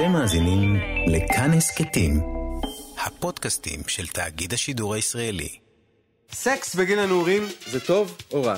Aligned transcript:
אתם 0.00 0.12
מאזינים 0.12 0.76
לכאן 1.06 1.50
הסכתים, 1.52 2.20
הפודקאסטים 3.06 3.80
של 3.86 4.06
תאגיד 4.06 4.52
השידור 4.52 4.94
הישראלי. 4.94 5.48
סקס 6.32 6.74
בגיל 6.74 6.98
הנעורים 6.98 7.42
זה 7.66 7.80
טוב 7.80 8.16
או 8.32 8.42
רע? 8.42 8.56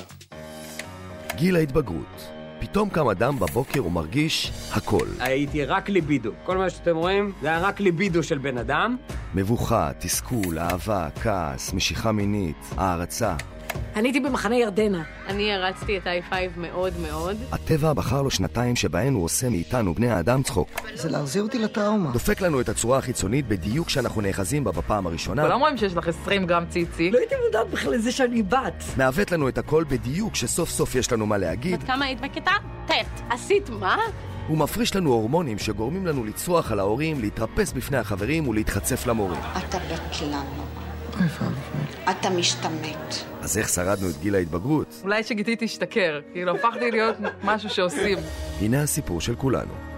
גיל 1.35 1.55
ההתבגרות. 1.55 2.29
פתאום 2.59 2.89
קם 2.89 3.07
אדם 3.07 3.39
בבוקר 3.39 3.85
ומרגיש 3.85 4.51
הכל. 4.71 5.07
הייתי 5.19 5.65
רק 5.65 5.89
ליבידו. 5.89 6.31
כל 6.45 6.57
מה 6.57 6.69
שאתם 6.69 6.95
רואים 6.95 7.31
זה 7.41 7.47
היה 7.47 7.59
רק 7.59 7.79
ליבידו 7.79 8.23
של 8.23 8.37
בן 8.37 8.57
אדם. 8.57 8.97
מבוכה, 9.35 9.91
תסכול, 9.99 10.59
אהבה, 10.59 11.07
כעס, 11.23 11.73
משיכה 11.73 12.11
מינית, 12.11 12.57
הערצה. 12.77 13.35
אני 13.95 14.07
הייתי 14.07 14.19
במחנה 14.19 14.55
ירדנה. 14.55 15.03
אני 15.27 15.53
הרצתי 15.53 15.97
את 15.97 16.07
ה-i5 16.07 16.33
מאוד 16.57 16.93
מאוד. 16.99 17.37
הטבע 17.51 17.93
בחר 17.93 18.21
לו 18.21 18.31
שנתיים 18.31 18.75
שבהן 18.75 19.13
הוא 19.13 19.23
עושה 19.23 19.49
מאיתנו, 19.49 19.93
בני 19.93 20.11
האדם, 20.11 20.43
צחוק. 20.43 20.69
זה 20.93 21.09
להחזיר 21.09 21.43
אותי 21.43 21.59
לטראומה. 21.59 22.11
דופק 22.11 22.41
לנו 22.41 22.61
את 22.61 22.69
הצורה 22.69 22.97
החיצונית 22.97 23.47
בדיוק 23.47 23.87
כשאנחנו 23.87 24.21
נאחזים 24.21 24.63
בה 24.63 24.71
בפעם 24.71 25.07
הראשונה. 25.07 25.41
כולם 25.41 25.59
רואים 25.59 25.77
שיש 25.77 25.95
לך 25.95 26.07
20 26.07 26.45
גרם 26.45 26.63
ציצי. 26.69 27.11
לא 27.11 27.17
הייתי 27.19 27.35
מודעת 27.45 27.69
בכלל 27.69 27.93
לזה 27.93 28.11
שאני 28.11 28.43
בת. 28.43 28.83
מעוות 28.97 29.31
לנו 29.31 29.49
את 29.49 29.57
הכל 29.57 29.83
בדיוק 29.83 30.33
כשסוף 30.33 30.69
סוף 30.69 30.95
יש 30.95 31.11
לנו 31.11 31.25
מה 31.25 31.37
להגיד. 31.37 31.79
בת 31.79 31.87
כמה 31.87 32.05
היית 32.05 32.21
בכיתה? 32.21 32.51
ט'. 32.87 32.91
עשית 33.29 33.69
מה? 33.69 33.97
הוא 34.47 34.57
מפריש 34.57 34.95
לנו 34.95 35.09
הורמונים 35.13 35.59
שגורמים 35.59 36.07
לנו 36.07 36.23
לצרוח 36.23 36.71
על 36.71 36.79
ההורים, 36.79 37.21
להתרפס 37.21 37.71
בפני 37.71 37.97
החברים 37.97 38.47
ולהתחצף 38.47 39.07
למורים. 39.07 39.39
אתה 39.57 39.77
בטלן. 39.77 40.82
אתה 42.09 42.29
משתמט. 42.29 43.15
אז 43.41 43.57
איך 43.57 43.69
שרדנו 43.69 44.09
את 44.09 44.17
גיל 44.21 44.35
ההתבגרות? 44.35 45.01
אולי 45.03 45.23
שגיתי 45.23 45.55
תשתכר. 45.59 46.21
כאילו, 46.33 46.55
הפכתי 46.55 46.91
להיות 46.91 47.15
משהו 47.43 47.69
שעושים. 47.69 48.17
הנה 48.61 48.81
הסיפור 48.81 49.21
של 49.21 49.35
כולנו. 49.35 49.92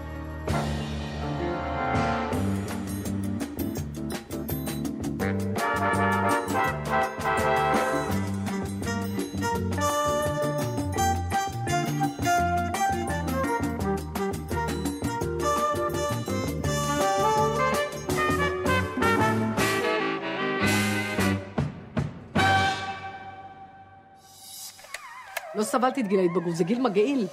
סבלתי 25.76 26.00
את 26.00 26.08
גיל 26.08 26.20
ההתבגרות, 26.20 26.56
זה 26.56 26.64
גיל 26.64 26.80
מגעיל. 26.80 27.26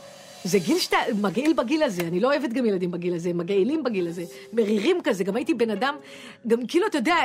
זה 0.44 0.60
גיל 0.60 0.80
שאתה 0.80 0.98
מגעיל 1.22 1.54
בגיל 1.54 1.84
הזה, 1.84 2.02
אני 2.02 2.20
לא 2.20 2.28
אוהבת 2.28 2.54
גם 2.54 2.66
ילדים 2.66 2.92
בגיל 2.92 3.16
הזה, 3.16 3.34
מגעילים 3.34 3.84
בגיל 3.84 4.08
הזה, 4.08 4.24
מרירים 4.54 4.98
כזה, 5.04 5.24
גם 5.24 5.36
הייתי 5.36 5.54
בן 5.54 5.70
אדם, 5.70 5.96
גם 6.48 6.66
כאילו, 6.68 6.88
אתה 6.88 6.98
יודע, 6.98 7.16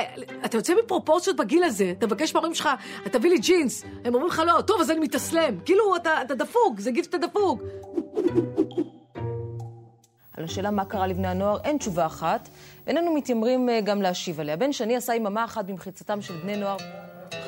אתה 0.45 0.57
יוצא 0.57 0.73
מפרופורציות 0.83 1.35
בגיל 1.35 1.63
הזה, 1.63 1.93
אתה 1.97 2.05
מבקש 2.05 2.33
מההורים 2.33 2.55
שלך, 2.55 2.69
תביא 3.11 3.29
לי 3.29 3.37
ג'ינס, 3.37 3.83
הם 4.05 4.13
אומרים 4.13 4.27
לך 4.27 4.41
לא, 4.45 4.61
טוב, 4.61 4.81
אז 4.81 4.91
אני 4.91 4.99
מתאסלם, 4.99 5.59
כאילו, 5.65 5.95
אתה, 5.95 6.21
אתה 6.21 6.35
דפוק, 6.35 6.79
זה 6.79 6.91
גיל 6.91 7.03
שאתה 7.03 7.17
דפוק. 7.17 7.61
על 10.37 10.43
השאלה 10.43 10.71
מה 10.71 10.85
קרה 10.85 11.07
לבני 11.07 11.27
הנוער 11.27 11.57
אין 11.63 11.77
תשובה 11.77 12.05
אחת, 12.05 12.49
ואיננו 12.87 13.15
מתיימרים 13.15 13.69
אה, 13.69 13.81
גם 13.81 14.01
להשיב 14.01 14.39
עליה. 14.39 14.55
בן 14.57 14.73
שני 14.73 14.95
עשה 14.95 15.15
יממה 15.15 15.45
אחת 15.45 15.65
במחיצתם 15.65 16.21
של 16.21 16.33
בני 16.33 16.57
נוער. 16.57 16.77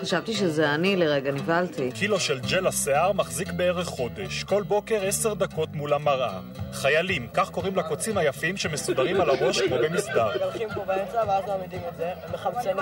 חשבתי 0.02 0.34
שזה 0.34 0.76
אני 0.76 0.96
לרגע, 0.96 1.32
נבהלתי. 1.32 1.92
קילו 1.92 2.20
של 2.20 2.40
ג'ל 2.40 2.68
השיער 2.68 3.12
מחזיק 3.12 3.52
בערך 3.52 3.88
חודש. 3.88 4.44
כל 4.44 4.64
בוקר 4.64 5.00
עשר 5.06 5.34
דקות 5.34 5.70
מול 5.74 5.94
המראה. 5.94 6.40
חיילים, 6.74 7.28
כך 7.34 7.50
קוראים 7.50 7.76
לקוצים 7.76 8.18
היפים 8.18 8.58
שמסודרים 8.58 9.22
על 9.22 9.30
הראש 9.30 9.62
כמו 9.62 9.76
במסדר. 9.78 10.44
הולכים 10.44 10.70
פה 10.74 10.86
באמצע 10.86 11.24
ואז 11.28 11.44
מעמידים 11.48 11.82
את 11.92 11.98
זה, 11.98 12.12
מחמצנים. 12.34 12.76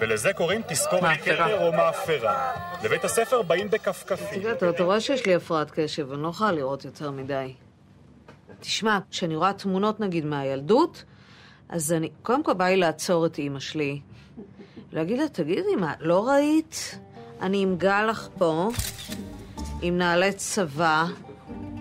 ולזה 0.00 0.32
קוראים 0.32 0.62
לי 0.68 1.18
כתר 1.24 1.66
או 1.66 1.72
מאפרה. 1.72 2.52
לבית 2.84 3.04
הספר 3.04 3.42
באים 3.42 3.70
בכפכפים. 3.70 4.42
תראה, 4.42 4.70
אתה 4.70 4.82
רואה 4.82 5.00
שיש 5.00 5.26
לי 5.26 5.34
הפרעת 5.34 5.70
קשב, 5.70 6.12
אני 6.12 6.22
לא 6.22 6.28
יכולה 6.28 6.52
לראות 6.52 6.84
יותר 6.84 7.10
מדי. 7.10 7.54
תשמע, 8.60 8.98
כשאני 9.10 9.36
רואה 9.36 9.52
תמונות 9.52 10.00
נגיד 10.00 10.24
מהילדות, 10.24 11.04
אז 11.68 11.92
אני, 11.92 12.08
קודם 12.22 12.44
כל 12.44 12.52
בא 12.52 12.64
לי 12.64 12.76
לעצור 12.76 13.26
את 13.26 13.38
אימא 13.38 13.60
שלי. 13.60 14.00
להגיד 14.92 15.18
לה, 15.18 15.28
תגידי, 15.28 15.76
מה, 15.76 15.94
לא 16.00 16.28
ראית? 16.28 16.98
אני 17.40 17.62
עם 17.62 17.76
גלח 17.76 18.28
פה, 18.38 18.68
עם 19.82 19.98
נעלי 19.98 20.32
צבא, 20.32 21.04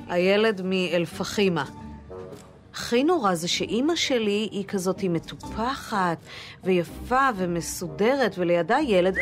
הילד 0.08 0.62
מאלפחימה. 0.64 1.66
הכי 2.74 3.04
נורא 3.04 3.36
זה 3.36 3.48
שאימא 3.48 3.96
שלי 3.96 4.50
היא 4.52 4.66
כזאת, 4.66 5.00
היא 5.00 5.10
מטופחת, 5.10 6.18
ויפה, 6.64 7.30
ומסודרת, 7.36 8.36
ולידה 8.38 8.78
ילד... 8.80 9.18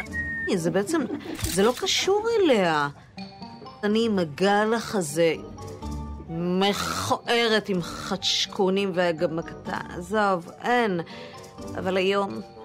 זה 0.56 0.72
בעצם, 0.72 1.02
זה 1.44 1.64
לא 1.64 1.74
קשור 1.78 2.28
אליה. 2.36 2.90
אני 3.84 4.06
עם 4.06 4.20
הגלח 4.20 4.96
הזה, 4.96 5.36
מכוערת 6.30 7.70
עם 7.70 7.82
חדשקונים 7.82 8.94
הקטן, 9.40 9.92
עזוב, 9.98 10.50
אין. 10.64 11.00
אבל 11.78 11.98
היום... 11.98 12.57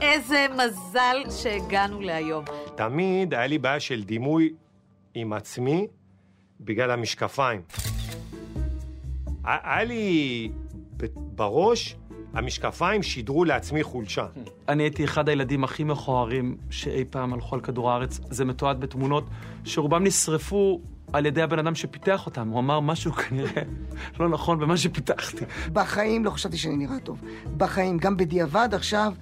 איזה 0.00 0.46
מזל 0.56 1.16
שהגענו 1.30 2.00
להיום. 2.00 2.44
תמיד 2.74 3.34
היה 3.34 3.46
לי 3.46 3.58
בעיה 3.58 3.80
של 3.80 4.02
דימוי 4.02 4.52
עם 5.14 5.32
עצמי 5.32 5.86
בגלל 6.60 6.90
המשקפיים. 6.90 7.62
היה 9.44 9.84
לי 9.84 10.50
בראש, 11.16 11.96
המשקפיים 12.34 13.02
שידרו 13.02 13.44
לעצמי 13.44 13.82
חולשה. 13.82 14.26
אני 14.68 14.82
הייתי 14.82 15.04
אחד 15.04 15.28
הילדים 15.28 15.64
הכי 15.64 15.84
מכוערים 15.84 16.56
שאי 16.70 17.04
פעם 17.10 17.34
הלכו 17.34 17.54
על 17.54 17.60
כדור 17.60 17.90
הארץ. 17.90 18.20
זה 18.30 18.44
מתועד 18.44 18.80
בתמונות 18.80 19.24
שרובם 19.64 20.04
נשרפו 20.04 20.80
על 21.12 21.26
ידי 21.26 21.42
הבן 21.42 21.58
אדם 21.58 21.74
שפיתח 21.74 22.26
אותם. 22.26 22.48
הוא 22.48 22.58
אמר 22.58 22.80
משהו 22.80 23.12
כנראה 23.12 23.62
לא 24.20 24.28
נכון 24.28 24.58
במה 24.58 24.76
שפיתחתי. 24.76 25.44
בחיים 25.72 26.24
לא 26.24 26.30
חשבתי 26.30 26.58
שאני 26.58 26.76
נראה 26.76 27.00
טוב. 27.00 27.22
בחיים, 27.56 27.98
גם 27.98 28.16
בדיעבד 28.16 28.68
עכשיו, 28.72 29.12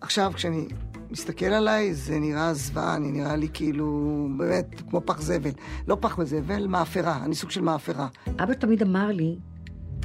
עכשיו 0.00 0.32
כשאני 0.34 0.68
מסתכל 1.10 1.46
עליי, 1.46 1.94
זה 1.94 2.18
נראה 2.18 2.54
זוועה, 2.54 2.96
אני 2.96 3.12
נראה 3.12 3.36
לי 3.36 3.48
כאילו, 3.54 4.28
באמת, 4.38 4.82
כמו 4.90 5.00
פח 5.04 5.20
זבל. 5.20 5.50
לא 5.88 5.96
פח 6.00 6.22
זבל, 6.24 6.66
מאפרה, 6.66 7.24
אני 7.24 7.34
סוג 7.34 7.50
של 7.50 7.60
מאפרה. 7.60 8.08
אבא 8.26 8.54
תמיד 8.54 8.82
אמר 8.82 9.06
לי, 9.06 9.36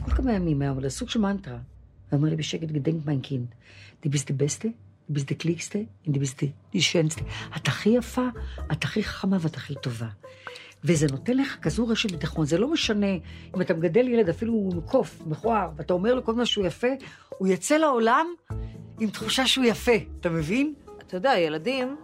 כל 0.01 0.11
כמה 0.11 0.33
ימים 0.33 0.61
היה 0.61 0.71
אומר 0.71 0.81
לי, 0.81 0.89
סוג 0.89 1.09
של 1.09 1.19
מנטרה. 1.19 1.57
הוא 2.09 2.19
אמר 2.19 2.29
לי 2.29 2.35
בשקט, 2.35 2.67
גדנק 2.67 3.05
מיין 3.05 3.21
קינד. 3.21 3.47
די 4.01 4.09
ביסט 4.09 4.31
די 4.31 4.45
בסטה, 4.45 4.67
די 4.67 4.73
ביסט 5.09 5.27
די 5.27 5.35
קליקסטה, 5.35 5.79
די 6.07 6.19
ביסט 6.19 6.43
די 6.73 6.81
שנסטה. 6.81 7.21
את 7.55 7.67
הכי 7.67 7.89
יפה, 7.89 8.27
את 8.71 8.83
הכי 8.83 9.03
חכמה 9.03 9.37
ואת 9.41 9.55
הכי 9.55 9.75
טובה. 9.75 10.07
וזה 10.83 11.07
נותן 11.11 11.37
לך 11.37 11.57
כזו 11.61 11.87
רשת 11.87 12.11
ביטחון. 12.11 12.45
זה 12.45 12.57
לא 12.57 12.67
משנה 12.67 13.13
אם 13.55 13.61
אתה 13.61 13.73
מגדל 13.73 14.07
ילד, 14.07 14.29
אפילו 14.29 14.69
קוף, 14.85 15.21
מכוער, 15.25 15.69
ואתה 15.75 15.93
אומר 15.93 16.13
לו 16.13 16.23
כל 16.23 16.33
מה 16.33 16.45
שהוא 16.45 16.65
יפה, 16.65 16.87
הוא 17.29 17.47
יצא 17.47 17.77
לעולם 17.77 18.27
עם 18.99 19.09
תחושה 19.09 19.47
שהוא 19.47 19.65
יפה, 19.65 19.91
אתה 20.19 20.29
מבין? 20.29 20.73
אתה 21.07 21.17
יודע, 21.17 21.37
ילדים, 21.37 21.95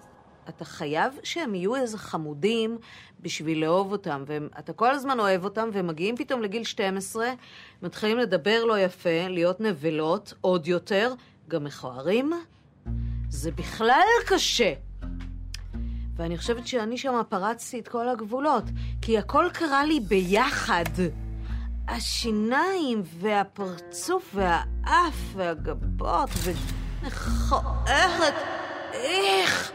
אתה 0.50 0.66
חייב 0.66 1.14
שהם 1.24 1.56
יהיו 1.56 1.75
איזה 1.75 1.97
חמודים 1.97 2.78
בשביל 3.22 3.62
לאהוב 3.62 3.91
אותם, 3.91 4.24
ואתה 4.28 4.74
כל 4.74 4.91
הזמן 4.91 5.19
אוהב 5.19 5.44
אותם, 5.44 5.69
והם 5.74 5.88
מגיעים 5.88 6.18
פתאום 6.18 6.41
לגיל 6.41 6.64
12, 6.64 7.28
מתחילים 7.81 8.18
לדבר 8.18 8.64
לא 8.64 8.80
יפה, 8.80 9.28
להיות 9.30 9.62
נבלות, 9.62 10.34
עוד 10.41 10.68
יותר, 10.68 11.14
גם 11.47 11.64
מכוערים. 11.64 12.31
זה 13.30 13.52
בכלל 13.52 14.02
קשה. 14.28 14.74
ואני 16.16 16.38
חושבת 16.38 16.68
שאני 16.68 16.98
שם 16.98 17.22
פרצתי 17.30 17.80
את 17.80 17.88
כל 17.88 18.09
הגבולות, 18.09 18.64
כי 19.02 19.18
הכל 19.18 19.46
קרה 19.53 19.86
לי 19.86 20.00
ביחד. 20.00 20.84
השיניים 21.88 23.02
והפרצוף 23.20 24.35
והאף 24.35 25.34
והגבות 25.35 26.29
ומכוערת, 26.44 28.34
איך? 28.94 29.72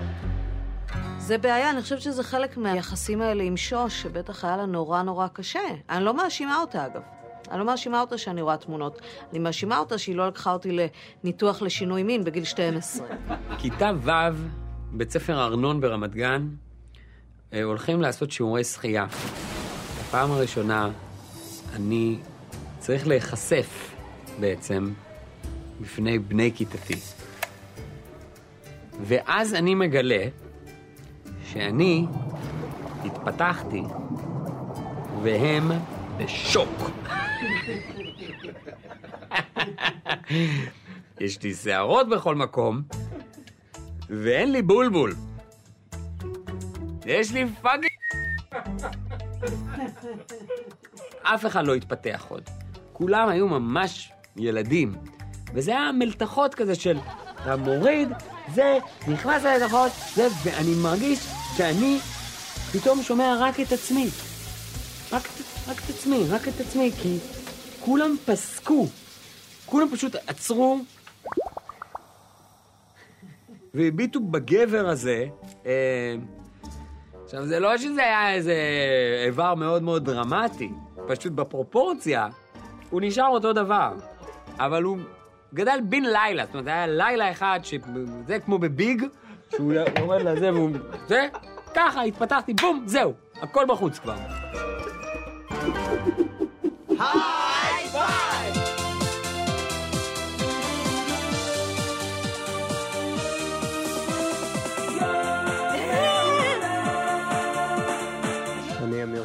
זה 1.19 1.39
בעיה, 1.39 1.71
אני 1.71 1.83
חושבת 1.83 2.01
שזה 2.01 2.23
חלק 2.23 2.57
מהיחסים 2.57 3.23
האלה 3.23 3.43
עם 3.43 3.57
שוש, 3.57 4.03
שבטח 4.03 4.45
היה 4.45 4.57
לה 4.57 4.67
נורא 4.67 5.03
נורא 5.03 5.29
קשה. 5.29 5.61
אני 5.91 6.05
לא 6.05 6.15
מאשימה 6.15 6.57
אותה, 6.57 6.87
אגב. 6.87 7.03
אני 7.51 7.59
לא 7.59 7.65
מאשימה 7.67 8.01
אותה 8.01 8.19
שאני 8.19 8.43
רואה 8.43 8.57
תמונות. 8.57 9.01
אני 9.31 9.39
מאשימה 9.39 9.79
אותה 9.79 9.99
שהיא 9.99 10.17
לא 10.17 10.29
לקחה 10.29 10.53
אותי 10.53 10.89
לניתוח 11.25 11.63
לשינוי 11.63 12.03
מין 12.03 12.25
בגיל 12.25 12.45
12. 12.45 13.07
כיתה 13.59 13.91
ו', 14.03 14.11
בית 14.93 15.11
ספר 15.11 15.45
ארנון 15.45 15.81
ברמת 15.81 16.15
גן, 16.15 16.49
אה, 17.53 17.63
הולכים 17.63 18.01
לעשות 18.01 18.31
שיעורי 18.31 18.65
שחייה. 18.65 19.07
בפעם 20.01 20.31
הראשונה 20.31 20.91
אני 21.75 22.19
צריך 22.79 23.07
להיחשף 23.07 23.95
בעצם 24.41 24.93
בפני 25.81 26.19
בני 26.19 26.53
כיתתי. 26.55 26.97
ואז 29.01 29.55
אני 29.55 29.75
מגלה 29.75 30.25
שאני 31.45 32.07
התפתחתי 33.05 33.83
והם 35.23 35.71
בשוק. 36.17 36.71
יש 41.21 41.43
לי 41.43 41.55
שערות 41.55 42.09
בכל 42.09 42.35
מקום, 42.35 42.83
ואין 44.11 44.53
לי 44.53 44.62
בולבול. 44.62 45.15
יש 47.07 47.33
לי 47.33 47.45
fucking... 47.62 47.91
אף 51.23 51.47
אחד 51.47 51.67
לא 51.67 51.75
התפתח 51.75 52.27
עוד. 52.29 52.43
כולם 52.93 53.29
היו 53.29 53.49
ממש 53.49 54.12
ילדים. 54.37 54.95
וזה 55.55 55.71
היה 55.71 55.93
מלתחות 55.93 56.55
כזה 56.55 56.75
של, 56.75 56.99
אתה 57.43 57.57
מוריד, 57.57 58.09
זה, 58.55 58.79
נכנס 59.09 59.43
ללתחות, 59.43 59.93
זה, 60.15 60.29
ואני 60.45 60.75
מרגיש 60.83 61.19
שאני 61.57 61.99
פתאום 62.73 63.03
שומע 63.03 63.37
רק 63.41 63.61
את 63.61 63.73
עצמי. 63.73 64.09
רק, 65.12 65.23
רק 65.69 65.79
את 65.85 65.91
עצמי, 65.91 66.25
רק 66.31 66.49
את 66.49 66.61
עצמי, 66.61 66.93
כי 67.03 67.19
כולם 67.81 68.17
פסקו. 68.27 68.87
כולם 69.67 69.89
פשוט 69.93 70.17
עצרו 70.27 70.79
והביטו 73.75 74.21
בגבר 74.21 74.89
הזה. 74.89 75.27
אה, 75.67 76.15
עכשיו, 77.25 77.47
זה 77.47 77.61
לא 77.61 77.79
שזה 77.79 78.03
היה 78.03 78.35
איזה 78.35 78.55
איבר 79.27 79.55
מאוד 79.55 79.83
מאוד 79.83 80.05
דרמטי, 80.05 80.71
פשוט 81.09 81.33
בפרופורציה, 81.33 82.29
הוא 82.91 83.01
נשאר 83.05 83.29
אותו 83.29 83.53
דבר. 83.53 83.93
אבל 84.59 84.83
הוא 84.83 84.99
גדל 85.55 85.79
בן 85.83 86.03
לילה, 86.03 86.47
זאת 86.47 86.55
אומרת, 86.55 86.67
היה 86.67 86.87
לילה 86.87 87.31
אחד 87.31 87.61
שזה 87.63 88.39
כמו 88.45 88.59
בביג, 88.59 89.05
שהוא 89.51 89.73
יורד 89.99 90.23
לזה 90.23 90.53
והוא... 90.53 90.71
זה, 91.09 91.27
ככה, 91.75 92.03
התפתחתי, 92.03 92.55
בום, 92.55 92.83
זהו, 92.87 93.13
הכל 93.43 93.65
בחוץ 93.69 93.99
כבר. 93.99 94.17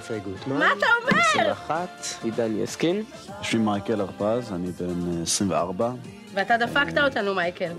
פי 0.07 0.19
גוטמן. 0.19 0.57
מה 0.57 0.74
אתה 0.78 0.86
אומר? 1.02 1.22
21, 1.22 1.90
עידן 2.24 2.57
יסקין. 2.57 3.04
שמי 3.42 3.62
מייקל 3.62 4.02
הרפז, 4.02 4.54
אני 4.54 4.72
בן 4.72 5.18
אה, 5.18 5.22
24. 5.22 5.92
ואתה 6.34 6.57
דפקת 6.57 6.98
אותנו, 6.98 7.36
מייקל. 7.36 7.72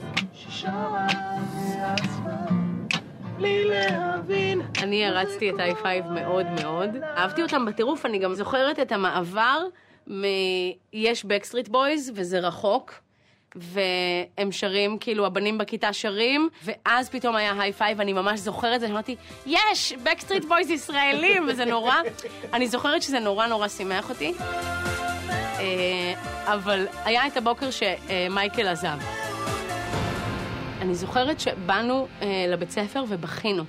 אני 4.83 5.07
הערצתי 5.07 5.51
את 5.51 5.61
היי 5.61 5.72
פייב 5.72 5.87
מאוד 6.11 6.47
מאוד. 6.63 6.91
אהבתי 7.17 7.43
אותם 7.43 7.65
בטירוף, 7.67 8.07
אני 8.07 8.19
גם 8.19 8.35
זוכרת 8.35 8.79
את 8.79 8.93
המעבר 8.93 9.63
מ-יש 10.07 11.25
בקסטריט 11.25 11.69
בויז, 11.69 12.13
וזה 12.15 12.39
רחוק. 12.39 13.06
והם 13.57 14.53
שרים, 14.53 14.99
כאילו 14.99 15.27
הבנים 15.27 15.59
בכיתה 15.59 15.93
שרים, 15.93 16.49
ואז 16.65 17.09
פתאום 17.09 17.37
היה 17.37 17.53
היי 17.59 17.73
פייב, 17.73 18.01
אני 18.01 18.13
ממש 18.13 18.41
זוכרת 18.41 18.75
את 18.75 18.81
זה, 18.81 18.87
אמרתי, 18.87 19.17
יש, 19.47 19.93
בקסטריט 20.03 20.45
בויז 20.45 20.71
ישראלים, 20.71 21.47
וזה 21.49 21.65
נורא, 21.65 21.95
אני 22.53 22.69
זוכרת 22.69 23.03
שזה 23.03 23.19
נורא 23.19 23.47
נורא 23.47 23.69
שימח 23.69 24.11
אותי. 24.11 24.33
אה, 25.59 26.15
אבל 26.45 26.87
היה 27.05 27.27
את 27.27 27.37
הבוקר 27.37 27.69
שמייקל 27.71 28.69
עזב. 28.69 28.99
אני 30.81 30.95
זוכרת 30.95 31.41
שבאנו 31.41 32.09
אה, 32.23 32.47
לבית 32.49 32.71
ספר 32.71 33.05
ובכינו. 33.09 33.65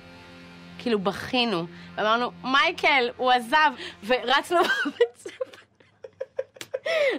כאילו 0.78 0.98
בכינו. 0.98 1.66
ואמרנו, 1.96 2.30
מייקל, 2.44 3.10
הוא 3.16 3.32
עזב, 3.32 3.70
ורצנו 4.06 4.58
בבית 4.86 5.16
ספר. 5.16 5.57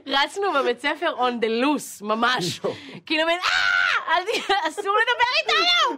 רצנו 0.07 0.53
בבית 0.53 0.79
ספר 0.81 1.13
on 1.17 1.43
the 1.43 1.63
loose, 1.63 2.05
ממש. 2.05 2.59
כאילו, 3.05 3.25
מין, 3.25 3.39
אה, 3.39 4.67
אסור 4.67 4.95
לדבר 4.97 5.29
איתנו! 5.41 5.97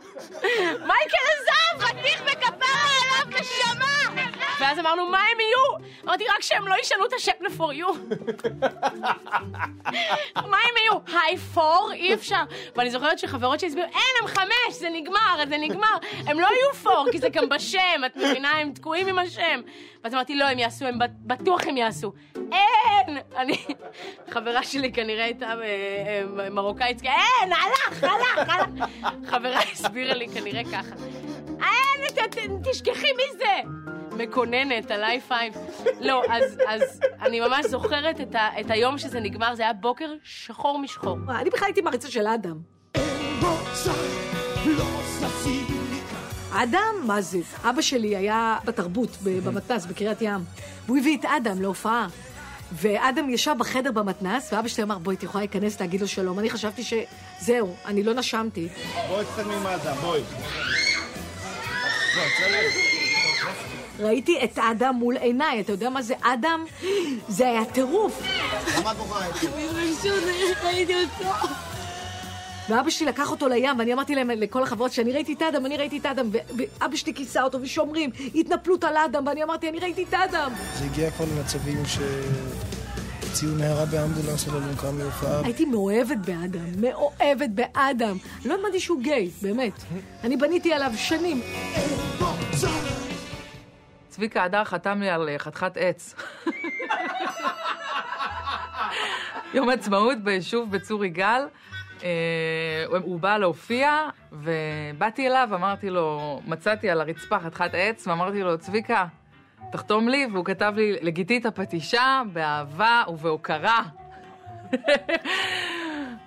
מייקל 0.88 1.18
עזב, 1.34 1.82
חתיך 1.86 2.22
וכפרה 2.26 2.90
עליו, 3.02 3.40
נשמה! 3.40 4.31
ואז 4.62 4.80
אמרנו, 4.80 5.06
מה 5.06 5.18
הם 5.18 5.40
יהיו? 5.40 5.88
אמרתי, 6.06 6.24
רק 6.36 6.42
שהם 6.42 6.68
לא 6.68 6.76
ישנו 6.82 7.06
את 7.06 7.14
השם 7.14 7.32
ל-for 7.42 7.74
you. 7.84 7.98
מה 10.36 10.58
הם 10.58 10.76
יהיו? 10.84 11.22
היי 11.24 11.38
פור? 11.38 11.90
אי 11.94 12.14
אפשר. 12.14 12.44
ואני 12.76 12.92
זוכרת 12.92 13.20
שחברות 13.20 13.60
שהסבירו, 13.60 13.88
אין, 13.88 14.16
הם 14.22 14.28
חמש, 14.28 14.74
זה 14.80 14.88
נגמר, 14.90 15.46
זה 15.50 15.58
נגמר. 15.58 15.96
הם 16.28 16.40
לא 16.40 16.48
יהיו 16.48 16.74
פור, 16.84 17.06
כי 17.12 17.18
זה 17.20 17.30
גם 17.30 17.50
בשם, 17.50 18.02
את 18.06 18.16
מבינה? 18.16 18.52
הם 18.52 18.72
תקועים 18.74 19.08
עם 19.08 19.20
השם. 19.20 19.62
ואז 20.04 20.14
אמרתי, 20.14 20.36
לא, 20.36 20.46
הם 20.46 20.60
יעשו, 20.60 20.86
הם 20.86 21.00
בט- 21.00 21.12
בטוח 21.26 21.62
הם 21.68 21.78
יעשו. 21.78 22.12
אין! 22.36 23.18
אני... 23.38 23.66
חברה 24.30 24.64
שלי 24.64 24.92
כנראה 24.94 25.24
הייתה 25.24 25.46
אה, 25.46 25.54
אה, 26.44 26.50
מרוקאית, 26.50 27.02
אין, 27.04 27.54
הלך, 27.54 28.04
הלך, 28.04 28.50
הלך. 28.50 28.90
חברה 29.32 29.60
הסבירה 29.72 30.14
לי 30.14 30.28
כנראה 30.28 30.62
ככה. 30.64 30.96
אין, 31.62 32.02
תשכחי 32.64 33.08
מזה. 33.14 33.91
מקוננת 34.18 34.92
על 34.92 35.04
i5. 35.04 35.32
לא, 36.00 36.24
אז, 36.30 36.58
אז 36.68 37.00
אני 37.22 37.40
ממש 37.40 37.66
זוכרת 37.66 38.22
את, 38.22 38.36
ה, 38.36 38.50
את 38.60 38.66
היום 38.70 38.98
שזה 38.98 39.20
נגמר, 39.20 39.56
זה 39.56 39.64
היה 39.64 39.74
בוקר 39.74 40.14
שחור 40.24 40.80
משחור. 40.80 41.18
אני 41.30 41.50
בכלל 41.50 41.66
הייתי 41.66 41.82
מעריצה 41.82 42.12
של 42.12 42.28
אדם. 42.28 42.58
אדם, 46.54 46.96
מה 47.08 47.22
זה? 47.22 47.40
אבא 47.64 47.82
שלי 47.82 48.16
היה 48.16 48.58
בתרבות, 48.66 49.18
במתנ"ס, 49.46 49.86
בקריית 49.86 50.22
ים. 50.22 50.40
והוא 50.86 50.98
הביא 50.98 51.18
את 51.18 51.26
אדם 51.26 51.62
להופעה. 51.62 52.08
ואדם 52.74 53.30
ישב 53.30 53.56
בחדר 53.60 53.92
במתנ"ס, 53.92 54.54
ואבא 54.54 54.68
שלי 54.68 54.84
אמר, 54.84 54.98
בואי, 54.98 55.16
את 55.16 55.24
יכולה 55.24 55.42
להיכנס 55.42 55.80
להגיד 55.80 56.02
לו 56.02 56.08
שלום. 56.08 56.40
אני 56.40 56.50
חשבתי 56.50 56.84
שזהו, 56.84 57.76
אני 57.86 58.04
לא 58.04 58.14
נשמתי. 58.14 58.68
בואי 59.08 59.26
תצלמי 59.26 59.56
עם 59.56 59.68
אדם, 59.68 59.96
בואי. 59.96 60.22
ראיתי 64.02 64.44
את 64.44 64.60
אדם 64.60 64.96
מול 64.96 65.18
עיניי, 65.18 65.60
אתה 65.60 65.72
יודע 65.72 65.90
מה 65.90 66.02
זה 66.02 66.14
אדם? 66.22 66.66
זה 67.28 67.48
היה 67.48 67.66
טירוף. 67.66 68.22
למה 68.78 68.92
את 68.92 68.98
בוכה 68.98 69.30
את 69.30 69.36
ראיתי 70.64 70.94
אותו. 70.96 71.30
ואבא 72.70 72.90
שלי 72.90 73.06
לקח 73.06 73.32
אותו 73.32 73.48
לים, 73.48 73.80
ואני 73.80 73.94
אמרתי 73.94 74.16
להם, 74.16 74.30
לכל 74.30 74.64
החברות 74.64 74.92
שאני 74.92 75.12
ראיתי 75.12 75.34
את 75.34 75.42
אדם, 75.42 75.66
אני 75.66 75.78
ראיתי 75.78 75.98
את 75.98 76.06
אדם, 76.06 76.30
ואבא 76.32 76.96
שלי 76.96 77.14
כיסה 77.14 77.44
אותו, 77.44 77.62
ושומרים, 77.62 78.10
התנפלות 78.36 78.84
על 78.84 78.98
אדם, 78.98 79.28
ואני 79.28 79.44
אמרתי, 79.44 79.70
אני 79.70 79.80
ראיתי 79.80 80.04
את 80.04 80.14
אדם. 80.14 80.52
זה 80.80 80.86
הגיע 80.86 81.12
כבר 81.12 81.26
למצבים 81.36 81.84
שהוציאו 81.86 83.52
נערה 83.52 83.86
באמבולנס 83.86 84.48
על 84.48 84.56
אלונקה 84.56 84.92
מהופעה. 84.92 85.42
הייתי 85.44 85.66
מאוהבת 85.66 86.18
באדם, 86.18 86.82
מאוהבת 86.82 87.50
באדם. 87.50 88.18
לא 88.46 88.56
האמנתי 88.56 88.80
שהוא 88.80 89.02
גיי, 89.02 89.30
באמת. 89.42 89.74
אני 90.24 90.38
בניתי 90.38 90.74
עליו 90.74 90.92
שנים. 90.96 91.42
צביקה 94.12 94.44
הדר 94.44 94.64
חתם 94.64 95.00
לי 95.02 95.10
על 95.10 95.30
אה, 95.30 95.40
חתיכת 95.40 95.78
עץ. 95.78 96.16
יום 99.54 99.70
עצמאות 99.70 100.18
ביישוב 100.24 100.72
בצור 100.72 101.06
יגאל. 101.06 101.42
אה, 102.04 102.10
הוא- 102.88 103.20
בא 103.20 103.38
להופיע, 103.38 104.08
ובאתי 104.32 105.28
אליו, 105.28 105.50
אמרתי 105.54 105.90
לו, 105.90 106.42
מצאתי 106.48 106.90
על 106.90 107.02
הרצפה 107.02 107.40
חתיכת 107.40 107.70
עץ, 107.74 108.08
ואמרתי 108.08 108.44
לו, 108.44 108.58
צביקה, 108.58 109.06
תחתום 109.72 110.10
לי, 110.10 110.28
והוא 110.34 110.46
כתב 110.46 110.74
לי, 110.76 110.96
לגיטי 111.02 111.38
את 111.38 111.46
הפטישה, 111.46 112.22
באהבה 112.34 113.04
ובהוקרה. 113.08 113.84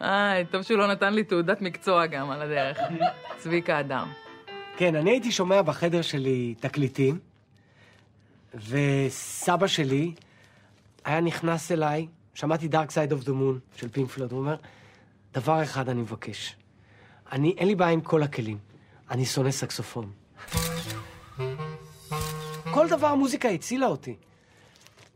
איי, 0.00 0.44
טוב 0.50 0.62
שהוא 0.62 0.78
לא 0.78 0.86
נתן 0.86 1.14
לי 1.14 1.24
תעודת 1.24 1.60
מקצוע 1.62 2.06
גם 2.06 2.30
על 2.30 2.42
הדרך. 2.42 2.78
צביקה 3.36 3.78
הדר. 3.78 4.04
כן, 4.76 4.94
אני 4.96 5.10
הייתי 5.10 5.32
שומע 5.32 5.62
בחדר 5.62 6.02
שלי 6.02 6.54
תקליטים, 6.60 7.18
וסבא 8.68 9.66
שלי 9.66 10.14
היה 11.04 11.20
נכנס 11.20 11.72
אליי, 11.72 12.06
שמעתי 12.34 12.68
Dark 12.72 12.90
Side 12.90 13.12
of 13.12 13.24
the 13.24 13.30
Moon 13.30 13.76
של 13.76 13.88
פינק 13.88 14.10
פלויד, 14.10 14.32
הוא 14.32 14.40
אומר, 14.40 14.56
דבר 15.34 15.62
אחד 15.62 15.88
אני 15.88 16.00
מבקש, 16.00 16.56
אני, 17.32 17.54
אין 17.58 17.68
לי 17.68 17.74
בעיה 17.74 17.90
עם 17.90 18.00
כל 18.00 18.22
הכלים, 18.22 18.58
אני 19.10 19.24
שונא 19.24 19.50
סקסופון. 19.50 20.10
כל 22.70 22.88
דבר 22.88 23.06
המוזיקה 23.06 23.48
הצילה 23.48 23.86
אותי. 23.86 24.16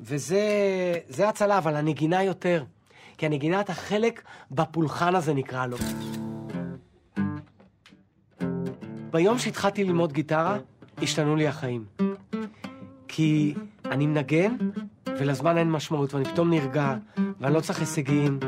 וזה 0.01 0.41
זה 1.09 1.29
הצלה, 1.29 1.59
אבל 1.59 1.77
הנגינה 1.77 2.23
יותר. 2.23 2.65
כי 3.17 3.27
הנגינה 3.27 3.61
אתה 3.61 3.75
חלק 3.75 4.23
בפולחן 4.51 5.15
הזה 5.15 5.35
נקרא 5.35 5.67
לו. 5.67 5.77
ביום 9.11 9.39
שהתחלתי 9.39 9.85
ללמוד 9.85 10.13
גיטרה, 10.13 10.59
השתנו 11.03 11.37
לי 11.37 11.49
החיים. 11.49 11.85
כי 13.19 13.55
אני 13.85 14.07
מנגן, 14.07 14.57
ולזמן 15.07 15.59
אין 15.59 15.71
משמעות, 15.71 16.15
ואני 16.15 16.25
פתאום 16.25 16.51
נרגע, 16.51 16.97
ואני 17.41 17.55
לא 17.55 17.61
צריך 17.61 17.81
הישגים. 17.81 18.39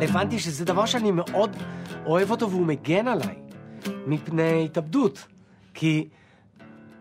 הבנתי 0.00 0.38
שזה 0.38 0.64
דבר 0.64 0.86
שאני 0.86 1.10
מאוד 1.10 1.56
אוהב 2.06 2.30
אותו 2.30 2.50
והוא 2.50 2.66
מגן 2.66 3.08
עליי 3.08 3.34
מפני 4.06 4.64
התאבדות. 4.64 5.26
כי 5.74 6.08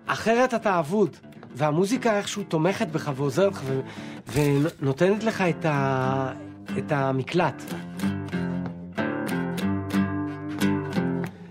אחרת 0.06 0.54
אתה 0.54 0.80
אבוד, 0.80 1.16
והמוזיקה 1.56 2.18
איכשהו 2.18 2.44
תומכת 2.44 2.88
בך 2.88 3.12
ועוזרת 3.16 3.52
לך, 3.52 3.64
ונותנת 4.34 5.24
לך 5.24 5.42
את, 5.42 5.66
ה... 5.66 6.34
את 6.78 6.92
המקלט. 6.92 7.64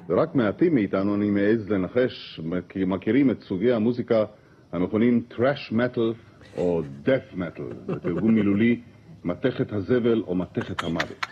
ורק 0.09 0.35
מעטים 0.35 0.75
מאיתנו, 0.75 1.15
אני 1.15 1.31
מעז 1.31 1.69
לנחש, 1.69 2.41
כי 2.69 2.85
מכירים 2.85 3.31
את 3.31 3.43
סוגי 3.43 3.73
המוזיקה 3.73 4.25
המכונים 4.73 5.23
טראש 5.29 5.73
מטל 5.73 6.13
או 6.57 6.83
death 7.05 7.37
מטל, 7.37 7.63
בתרגום 7.87 8.35
מילולי, 8.35 8.81
מתכת 9.25 9.73
הזבל 9.73 10.23
או 10.27 10.35
מתכת 10.35 10.85
המוות. 10.85 11.27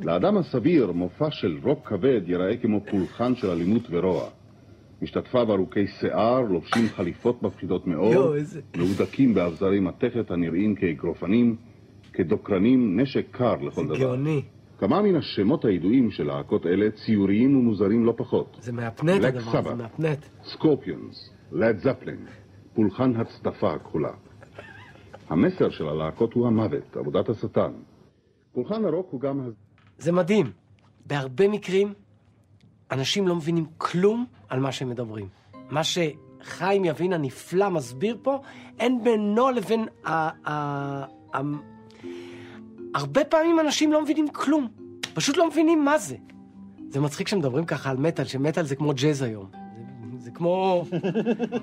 לאדם 0.00 0.36
הסביר, 0.36 0.92
מופע 0.92 1.30
של 1.30 1.58
רוק 1.62 1.88
כבד 1.88 2.20
ייראה 2.26 2.56
כמו 2.56 2.80
פולחן 2.90 3.34
של 3.34 3.50
אלימות 3.50 3.82
ורוע. 3.90 4.28
משתתפיו 5.02 5.52
ארוכי 5.52 5.86
שיער, 5.86 6.40
לובשים 6.40 6.88
חליפות 6.88 7.42
מפחידות 7.42 7.86
מאוד, 7.86 8.36
מהודקים 8.76 9.34
באבזרי 9.34 9.80
מתכת 9.80 10.30
הנראים 10.30 10.74
כאגרופנים, 10.74 11.56
כדוקרנים, 12.12 13.00
נשק 13.00 13.26
קר 13.30 13.56
לכל 13.56 13.86
דבר. 13.86 13.98
גאוני. 13.98 14.42
כמה 14.78 15.02
מן 15.02 15.16
השמות 15.16 15.64
הידועים 15.64 16.10
של 16.10 16.26
להקות 16.26 16.66
אלה 16.66 16.90
ציוריים 16.90 17.56
ומוזרים 17.56 18.04
לא 18.04 18.14
פחות. 18.16 18.56
זה 18.60 18.72
מהפנט 18.72 19.24
הדבר 19.24 19.52
Sabbath. 19.52 19.74
מהפנט. 19.74 20.18
סקורפיונס, 20.44 21.30
לד 21.52 21.78
זפלין, 21.78 22.26
פולחן 22.74 23.16
הצדפה 23.16 23.72
הכחולה. 23.72 24.12
המסר 25.28 25.70
של 25.70 25.88
הלהקות 25.88 26.32
הוא 26.32 26.46
המוות, 26.46 26.96
עבודת 26.96 27.28
השטן. 27.28 27.72
פולחן 28.52 28.84
הרוק 28.84 29.08
הוא 29.10 29.20
גם... 29.20 29.50
זה 29.98 30.12
מדהים. 30.12 30.52
בהרבה 31.06 31.48
מקרים, 31.48 31.94
אנשים 32.90 33.28
לא 33.28 33.36
מבינים 33.36 33.66
כלום 33.78 34.26
על 34.48 34.60
מה 34.60 34.72
שהם 34.72 34.88
מדברים. 34.88 35.28
מה 35.70 35.80
שחיים 35.84 36.84
יבין 36.84 37.12
הנפלא 37.12 37.70
מסביר 37.70 38.18
פה, 38.22 38.40
אין 38.78 39.04
בינו 39.04 39.50
לבין 39.50 39.84
ה... 40.04 40.10
ה... 40.10 40.52
ה... 41.34 41.40
הרבה 42.94 43.24
פעמים 43.24 43.60
אנשים 43.60 43.92
לא 43.92 44.02
מבינים 44.02 44.28
כלום. 44.28 44.68
פשוט 45.14 45.36
לא 45.36 45.48
מבינים 45.48 45.84
מה 45.84 45.98
זה. 45.98 46.16
זה 46.88 47.00
מצחיק 47.00 47.28
שמדברים 47.28 47.64
ככה 47.64 47.90
על 47.90 47.96
מטאל, 47.96 48.24
שמטאל 48.24 48.64
זה 48.64 48.76
כמו 48.76 48.92
ג'אז 48.94 49.22
היום. 49.22 49.65
כמו... 50.36 50.84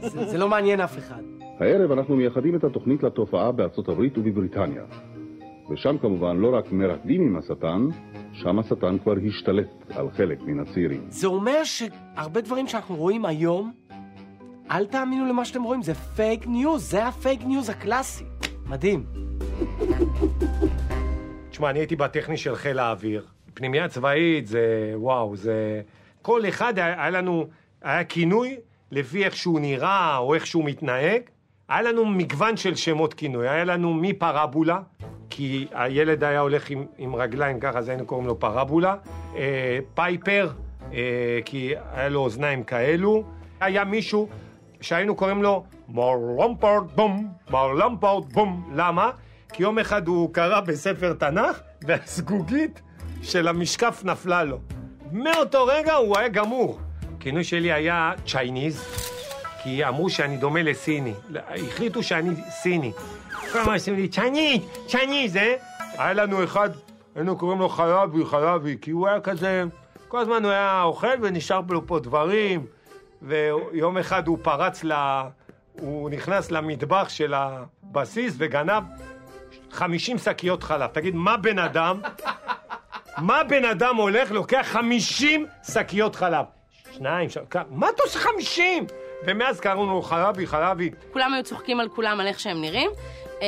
זה, 0.01 0.25
זה 0.25 0.37
לא 0.37 0.49
מעניין 0.49 0.79
אף 0.81 0.97
אחד. 0.97 1.21
הערב 1.59 1.91
אנחנו 1.91 2.15
מייחדים 2.15 2.55
את 2.55 2.63
התוכנית 2.63 3.03
לתופעה 3.03 3.51
בארצות 3.51 3.89
הברית 3.89 4.17
ובבריטניה. 4.17 4.83
ושם 5.69 5.97
כמובן 6.01 6.37
לא 6.37 6.55
רק 6.55 6.71
מרקדים 6.71 7.21
עם 7.21 7.37
השטן, 7.37 7.87
שם 8.33 8.59
השטן 8.59 8.97
כבר 9.03 9.13
השתלט 9.27 9.69
על 9.89 10.09
חלק 10.09 10.41
מן 10.41 10.59
הצעירים. 10.59 11.05
זה 11.09 11.27
אומר 11.27 11.63
שהרבה 11.63 12.41
דברים 12.41 12.67
שאנחנו 12.67 12.95
רואים 12.95 13.25
היום, 13.25 13.71
אל 14.71 14.85
תאמינו 14.85 15.25
למה 15.25 15.45
שאתם 15.45 15.63
רואים, 15.63 15.81
זה 15.81 15.93
פייק 15.93 16.47
ניוז, 16.47 16.91
זה 16.91 17.07
הפייק 17.07 17.41
ניוז 17.45 17.69
הקלאסי. 17.69 18.23
מדהים. 18.69 19.05
תשמע, 21.49 21.69
אני 21.69 21.79
הייתי 21.79 21.95
בטכני 21.95 22.37
של 22.37 22.55
חיל 22.55 22.79
האוויר. 22.79 23.25
פנימייה 23.53 23.87
צבאית 23.87 24.47
זה, 24.47 24.93
וואו, 24.95 25.35
זה... 25.35 25.81
כל 26.21 26.45
אחד 26.47 26.79
היה 26.79 27.09
לנו, 27.09 27.47
היה 27.83 28.03
כינוי 28.03 28.55
לפי 28.91 29.25
איך 29.25 29.35
שהוא 29.35 29.59
נראה 29.59 30.17
או 30.17 30.33
איך 30.33 30.47
שהוא 30.47 30.65
מתנהג. 30.65 31.21
היה 31.69 31.81
לנו 31.81 32.05
מגוון 32.05 32.57
של 32.57 32.75
שמות 32.75 33.13
כינוי. 33.13 33.49
היה 33.49 33.63
לנו 33.63 33.93
מפרבולה, 33.93 34.79
כי 35.29 35.67
הילד 35.71 36.23
היה 36.23 36.39
הולך 36.39 36.69
עם, 36.69 36.85
עם 36.97 37.15
רגליים 37.15 37.59
ככה, 37.59 37.79
אז 37.79 37.89
היינו 37.89 38.05
קוראים 38.05 38.27
לו 38.27 38.39
פרבולה. 38.39 38.95
אה, 39.35 39.79
פייפר, 39.93 40.49
אה, 40.93 41.39
כי 41.45 41.73
היה 41.93 42.09
לו 42.09 42.19
אוזניים 42.19 42.63
כאלו. 42.63 43.23
היה 43.59 43.83
מישהו 43.83 44.29
שהיינו 44.81 45.15
קוראים 45.15 45.43
לו 45.43 45.63
מר 45.89 46.15
למפרד 46.39 46.91
בום, 46.95 47.27
מר 47.49 47.73
למפרד 47.73 48.33
בום. 48.33 48.71
למה? 48.75 49.11
כי 49.53 49.63
יום 49.63 49.79
אחד 49.79 50.07
הוא 50.07 50.33
קרא 50.33 50.59
בספר 50.59 51.13
תנ"ך, 51.13 51.61
והזגוגית 51.81 52.81
של 53.21 53.47
המשקף 53.47 54.01
נפלה 54.05 54.43
לו. 54.43 54.59
מאותו 55.11 55.65
רגע 55.65 55.93
הוא 55.93 56.17
היה 56.17 56.27
גמור. 56.27 56.79
הכינוי 57.23 57.43
שלי 57.43 57.71
היה 57.71 58.11
Chinese, 58.27 58.85
כי 59.61 59.85
אמרו 59.85 60.09
שאני 60.09 60.37
דומה 60.37 60.63
לסיני. 60.63 61.13
החליטו 61.35 62.03
שאני 62.03 62.29
סיני. 62.49 62.91
כל 63.51 63.59
הזמן 63.59 63.73
עושים 63.73 63.95
לי 63.95 64.07
Chinese, 64.07 64.61
Chinese, 64.87 65.37
אה? 65.37 65.55
היה 65.97 66.13
לנו 66.13 66.43
אחד, 66.43 66.69
היינו 67.15 67.37
קוראים 67.37 67.59
לו 67.59 67.69
חלבי, 67.69 68.25
חלבי, 68.25 68.77
כי 68.81 68.91
הוא 68.91 69.07
היה 69.07 69.19
כזה, 69.19 69.63
כל 70.07 70.19
הזמן 70.19 70.43
הוא 70.43 70.51
היה 70.51 70.83
אוכל 70.83 71.07
ונשאר 71.21 71.61
לו 71.69 71.87
פה 71.87 71.99
דברים, 71.99 72.65
ויום 73.21 73.97
אחד 73.97 74.27
הוא 74.27 74.37
פרץ 74.41 74.83
ל... 74.83 74.93
הוא 75.79 76.09
נכנס 76.09 76.51
למטבח 76.51 77.09
של 77.09 77.33
הבסיס 77.33 78.35
וגנב 78.37 78.83
50 79.71 80.17
שקיות 80.17 80.63
חלב. 80.63 80.89
תגיד, 80.89 81.15
מה 81.15 81.37
בן 81.37 81.59
אדם, 81.59 82.01
מה 83.17 83.43
בן 83.43 83.65
אדם 83.65 83.95
הולך, 83.95 84.31
לוקח 84.31 84.65
50 84.71 85.45
שקיות 85.71 86.15
חלב? 86.15 86.45
שניים, 86.97 87.29
ש... 87.29 87.37
מה 87.69 87.89
אתה 87.89 88.03
עושה 88.03 88.19
50? 88.19 88.85
ומאז 89.25 89.59
קראו 89.59 89.85
לו 89.85 90.01
חלבי, 90.01 90.47
חלבי. 90.47 90.89
כולם 91.13 91.33
היו 91.33 91.43
צוחקים 91.43 91.79
על 91.79 91.89
כולם, 91.89 92.19
על 92.19 92.27
איך 92.27 92.39
שהם 92.39 92.61
נראים, 92.61 92.91
אמ, 93.41 93.45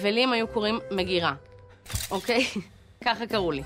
ולי 0.00 0.24
הם 0.24 0.32
היו 0.32 0.48
קוראים 0.48 0.78
מגירה, 0.90 1.32
אוקיי? 2.10 2.44
ככה 3.04 3.26
קראו 3.26 3.52
לי. 3.52 3.62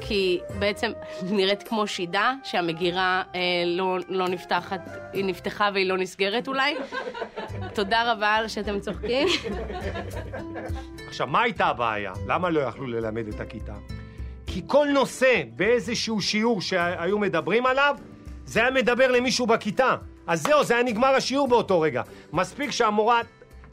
כי 0.00 0.40
בעצם 0.58 0.92
נראית 1.36 1.62
כמו 1.62 1.86
שידה, 1.86 2.32
שהמגירה 2.44 3.22
אה, 3.34 3.40
לא, 3.66 3.98
לא 4.08 4.28
נפתחת, 4.28 4.80
היא 5.12 5.24
נפתחה 5.24 5.68
והיא 5.74 5.86
לא 5.86 5.98
נסגרת 5.98 6.48
אולי. 6.48 6.76
תודה 7.74 8.12
רבה 8.12 8.28
על 8.28 8.48
שאתם 8.48 8.80
צוחקים. 8.80 9.28
עכשיו, 11.08 11.26
מה 11.26 11.42
הייתה 11.42 11.66
הבעיה? 11.66 12.12
למה 12.26 12.50
לא 12.50 12.60
יכלו 12.60 12.86
ללמד 12.86 13.28
את 13.28 13.40
הכיתה? 13.40 13.74
כי 14.56 14.62
כל 14.66 14.88
נושא 14.92 15.42
באיזשהו 15.56 16.20
שיעור 16.20 16.60
שהיו 16.60 17.18
מדברים 17.18 17.66
עליו, 17.66 17.96
זה 18.44 18.60
היה 18.60 18.70
מדבר 18.70 19.10
למישהו 19.10 19.46
בכיתה. 19.46 19.96
אז 20.26 20.42
זהו, 20.42 20.64
זה 20.64 20.74
היה 20.74 20.82
נגמר 20.82 21.08
השיעור 21.08 21.48
באותו 21.48 21.80
רגע. 21.80 22.02
מספיק 22.32 22.70
שהמורה... 22.70 23.20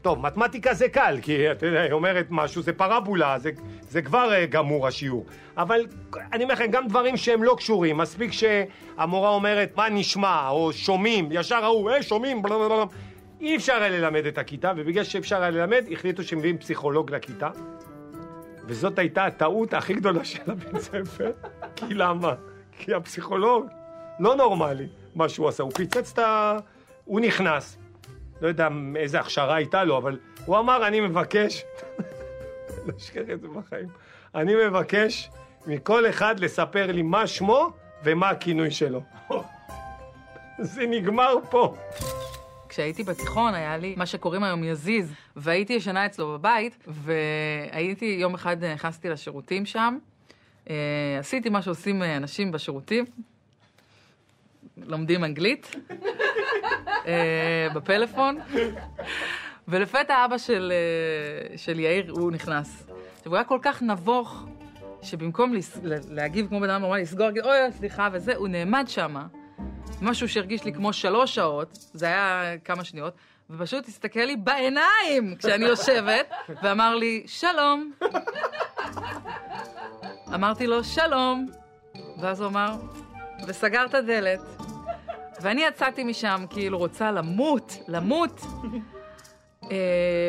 טוב, 0.02 0.18
מתמטיקה 0.18 0.74
זה 0.74 0.88
קל, 0.88 1.18
כי 1.22 1.50
אתה 1.50 1.66
יודע, 1.66 1.80
היא 1.80 1.92
אומרת 1.92 2.26
משהו, 2.30 2.62
זה 2.62 2.72
פרבולה, 2.72 3.38
זה, 3.38 3.50
זה 3.88 4.02
כבר 4.02 4.30
uh, 4.30 4.46
גמור 4.50 4.86
השיעור. 4.86 5.26
אבל 5.56 5.86
אני 6.32 6.44
אומר 6.44 6.54
לכם, 6.54 6.66
גם 6.70 6.88
דברים 6.88 7.16
שהם 7.16 7.42
לא 7.42 7.54
קשורים, 7.58 7.96
מספיק 7.96 8.30
שהמורה 8.32 9.30
אומרת, 9.30 9.76
מה 9.76 9.88
נשמע, 9.88 10.48
או 10.48 10.72
שומעים, 10.72 11.28
ישר 11.30 11.64
ההוא, 11.64 11.90
אה, 11.90 12.02
שומעים, 12.02 12.42
בלה 12.42 12.58
בלה 12.58 12.68
בלה. 12.68 12.84
אי 13.40 13.56
אפשר 13.56 13.74
היה 13.74 13.88
ללמד 13.88 14.26
את 14.26 14.38
הכיתה, 14.38 14.72
ובגלל 14.76 15.04
שאפשר 15.04 15.42
היה 15.42 15.50
ללמד, 15.50 15.84
החליטו 15.92 16.22
שמביאים 16.22 16.58
פסיכולוג 16.58 17.10
לכיתה. 17.10 17.48
וזאת 18.66 18.98
הייתה 18.98 19.24
הטעות 19.24 19.74
הכי 19.74 19.94
גדולה 19.94 20.24
של 20.24 20.50
הבית 20.50 20.78
ספר. 20.78 21.32
כי 21.76 21.94
למה? 21.94 22.34
כי 22.78 22.94
הפסיכולוג 22.94 23.66
לא 24.18 24.36
נורמלי, 24.36 24.86
מה 25.14 25.28
שהוא 25.28 25.48
עשה. 25.48 25.62
הוא 25.62 25.72
פיצץ 25.72 26.12
את 26.12 26.18
ה... 26.18 26.58
הוא 27.04 27.20
נכנס, 27.20 27.78
לא 28.40 28.48
יודע 28.48 28.68
איזה 28.96 29.20
הכשרה 29.20 29.54
הייתה 29.54 29.84
לו, 29.84 29.98
אבל 29.98 30.18
הוא 30.44 30.58
אמר, 30.58 30.86
אני 30.86 31.00
מבקש, 31.00 31.64
לא 32.86 32.92
אשכח 32.98 33.22
את 33.32 33.40
זה 33.40 33.48
בחיים, 33.48 33.88
אני 34.34 34.54
מבקש 34.66 35.30
מכל 35.66 36.08
אחד 36.08 36.40
לספר 36.40 36.92
לי 36.92 37.02
מה 37.02 37.26
שמו 37.26 37.70
ומה 38.04 38.30
הכינוי 38.30 38.70
שלו. 38.70 39.02
זה 40.58 40.86
נגמר 40.86 41.34
פה. 41.50 41.74
כשהייתי 42.74 43.02
בתיכון 43.02 43.54
היה 43.54 43.76
לי 43.76 43.94
מה 43.96 44.06
שקוראים 44.06 44.42
היום 44.42 44.64
יזיז, 44.64 45.12
והייתי 45.36 45.72
ישנה 45.72 46.06
אצלו 46.06 46.32
בבית, 46.32 46.76
והייתי, 46.86 48.16
יום 48.20 48.34
אחד 48.34 48.64
נכנסתי 48.64 49.08
לשירותים 49.08 49.66
שם, 49.66 49.98
אה, 50.70 51.16
עשיתי 51.20 51.48
מה 51.48 51.62
שעושים 51.62 52.02
אה, 52.02 52.16
אנשים 52.16 52.52
בשירותים, 52.52 53.04
לומדים 54.76 55.24
אנגלית, 55.24 55.76
אה, 57.06 57.68
בפלאפון, 57.74 58.38
ולפתע 59.68 60.24
אבא 60.24 60.38
של, 60.38 60.72
אה, 60.72 61.58
של 61.58 61.80
יאיר, 61.80 62.10
הוא 62.10 62.32
נכנס. 62.32 62.82
עכשיו, 62.82 63.32
הוא 63.32 63.36
היה 63.36 63.44
כל 63.44 63.58
כך 63.62 63.82
נבוך, 63.82 64.46
שבמקום 65.02 65.52
להגיב 66.10 66.48
כמו 66.48 66.60
בן 66.60 66.70
אדם 66.70 66.80
נורמלי, 66.80 67.02
לסגור, 67.02 67.26
להגיד, 67.26 67.44
אוי, 67.44 67.72
סליחה 67.78 68.08
וזה, 68.12 68.36
הוא 68.36 68.48
נעמד 68.48 68.84
שמה. 68.88 69.26
משהו 70.02 70.28
שהרגיש 70.28 70.64
לי 70.64 70.72
כמו 70.72 70.92
שלוש 70.92 71.34
שעות, 71.34 71.78
זה 71.92 72.06
היה 72.06 72.54
כמה 72.64 72.84
שניות, 72.84 73.14
ופשוט 73.50 73.88
הסתכל 73.88 74.20
לי 74.20 74.36
בעיניים 74.36 75.36
כשאני 75.38 75.64
יושבת, 75.64 76.30
ואמר 76.62 76.94
לי, 76.96 77.22
שלום. 77.26 77.92
אמרתי 80.34 80.66
לו, 80.66 80.84
שלום. 80.84 81.46
ואז 82.20 82.40
הוא 82.40 82.48
אמר, 82.48 82.76
וסגר 83.46 83.84
את 83.84 83.94
הדלת. 83.94 84.40
ואני 85.40 85.64
יצאתי 85.64 86.04
משם 86.04 86.44
כאילו 86.50 86.78
רוצה 86.78 87.12
למות, 87.12 87.76
למות. 87.88 88.40
אה, 89.70 89.76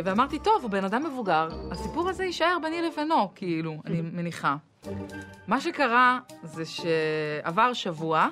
ואמרתי, 0.04 0.40
טוב, 0.40 0.62
הוא 0.62 0.72
בן 0.72 0.84
אדם 0.84 1.04
מבוגר, 1.06 1.48
הסיפור 1.72 2.10
הזה 2.10 2.24
יישאר 2.24 2.58
ביני 2.62 2.82
לבינו, 2.82 3.32
כאילו, 3.36 3.78
אני 3.86 4.02
מניחה. 4.02 4.56
מה 5.48 5.62
שקרה 5.62 6.20
זה 6.44 6.64
שעבר 6.66 7.74
שבוע, 7.74 8.28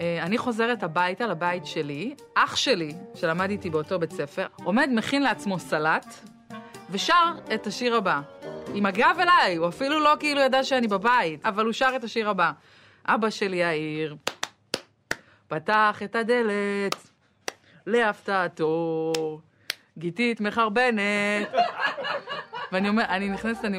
אה, 0.00 0.22
אני 0.22 0.38
חוזרת 0.38 0.82
הביתה, 0.82 1.26
לבית 1.26 1.66
שלי, 1.66 2.14
אח 2.34 2.56
שלי, 2.56 2.94
שלמד 3.14 3.50
איתי 3.50 3.70
באותו 3.70 3.98
בית 3.98 4.12
ספר, 4.12 4.46
עומד, 4.64 4.88
מכין 4.92 5.22
לעצמו 5.22 5.58
סלט, 5.58 6.06
ושר 6.90 7.32
את 7.54 7.66
השיר 7.66 7.96
הבא. 7.96 8.20
עם 8.74 8.86
הגב 8.86 9.16
אליי, 9.20 9.56
הוא 9.56 9.68
אפילו 9.68 10.00
לא 10.00 10.12
כאילו 10.20 10.40
ידע 10.40 10.64
שאני 10.64 10.88
בבית, 10.88 11.46
אבל 11.46 11.64
הוא 11.64 11.72
שר 11.72 11.92
את 11.96 12.04
השיר 12.04 12.30
הבא. 12.30 12.52
אבא 13.06 13.30
שלי 13.30 13.56
יאיר 13.56 14.16
פתח 15.48 16.00
את 16.04 16.16
הדלת 16.16 17.10
להפתעתו, 17.86 19.12
גיתית 20.00 20.40
מחרבנת. 20.40 21.02
ואני 22.72 22.88
אומר, 22.88 23.04
אני 23.08 23.28
נכנסת, 23.28 23.64
אני 23.64 23.78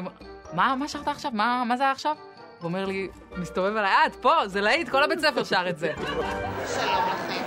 מה, 0.52 0.74
מה 0.76 0.88
שרת 0.88 1.08
עכשיו? 1.08 1.30
מה, 1.34 1.64
מה 1.66 1.76
זה 1.76 1.82
היה 1.82 1.92
עכשיו? 1.92 2.16
הוא 2.60 2.68
אומר 2.68 2.86
לי, 2.86 3.08
מסתובב 3.36 3.76
עליי, 3.76 3.90
אה, 3.90 4.06
את 4.06 4.14
פה, 4.14 4.32
זה 4.46 4.60
להיט, 4.60 4.88
כל 4.88 5.02
הבית 5.02 5.20
ספר 5.20 5.44
שר 5.44 5.68
את 5.68 5.78
זה. 5.78 5.92
שלום 6.74 7.04
לכם. 7.08 7.42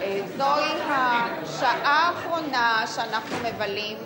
אה, 0.00 0.20
זוהי 0.36 0.72
השעה 0.88 2.08
האחרונה 2.08 2.84
שאנחנו 2.94 3.36
מבלים 3.44 3.98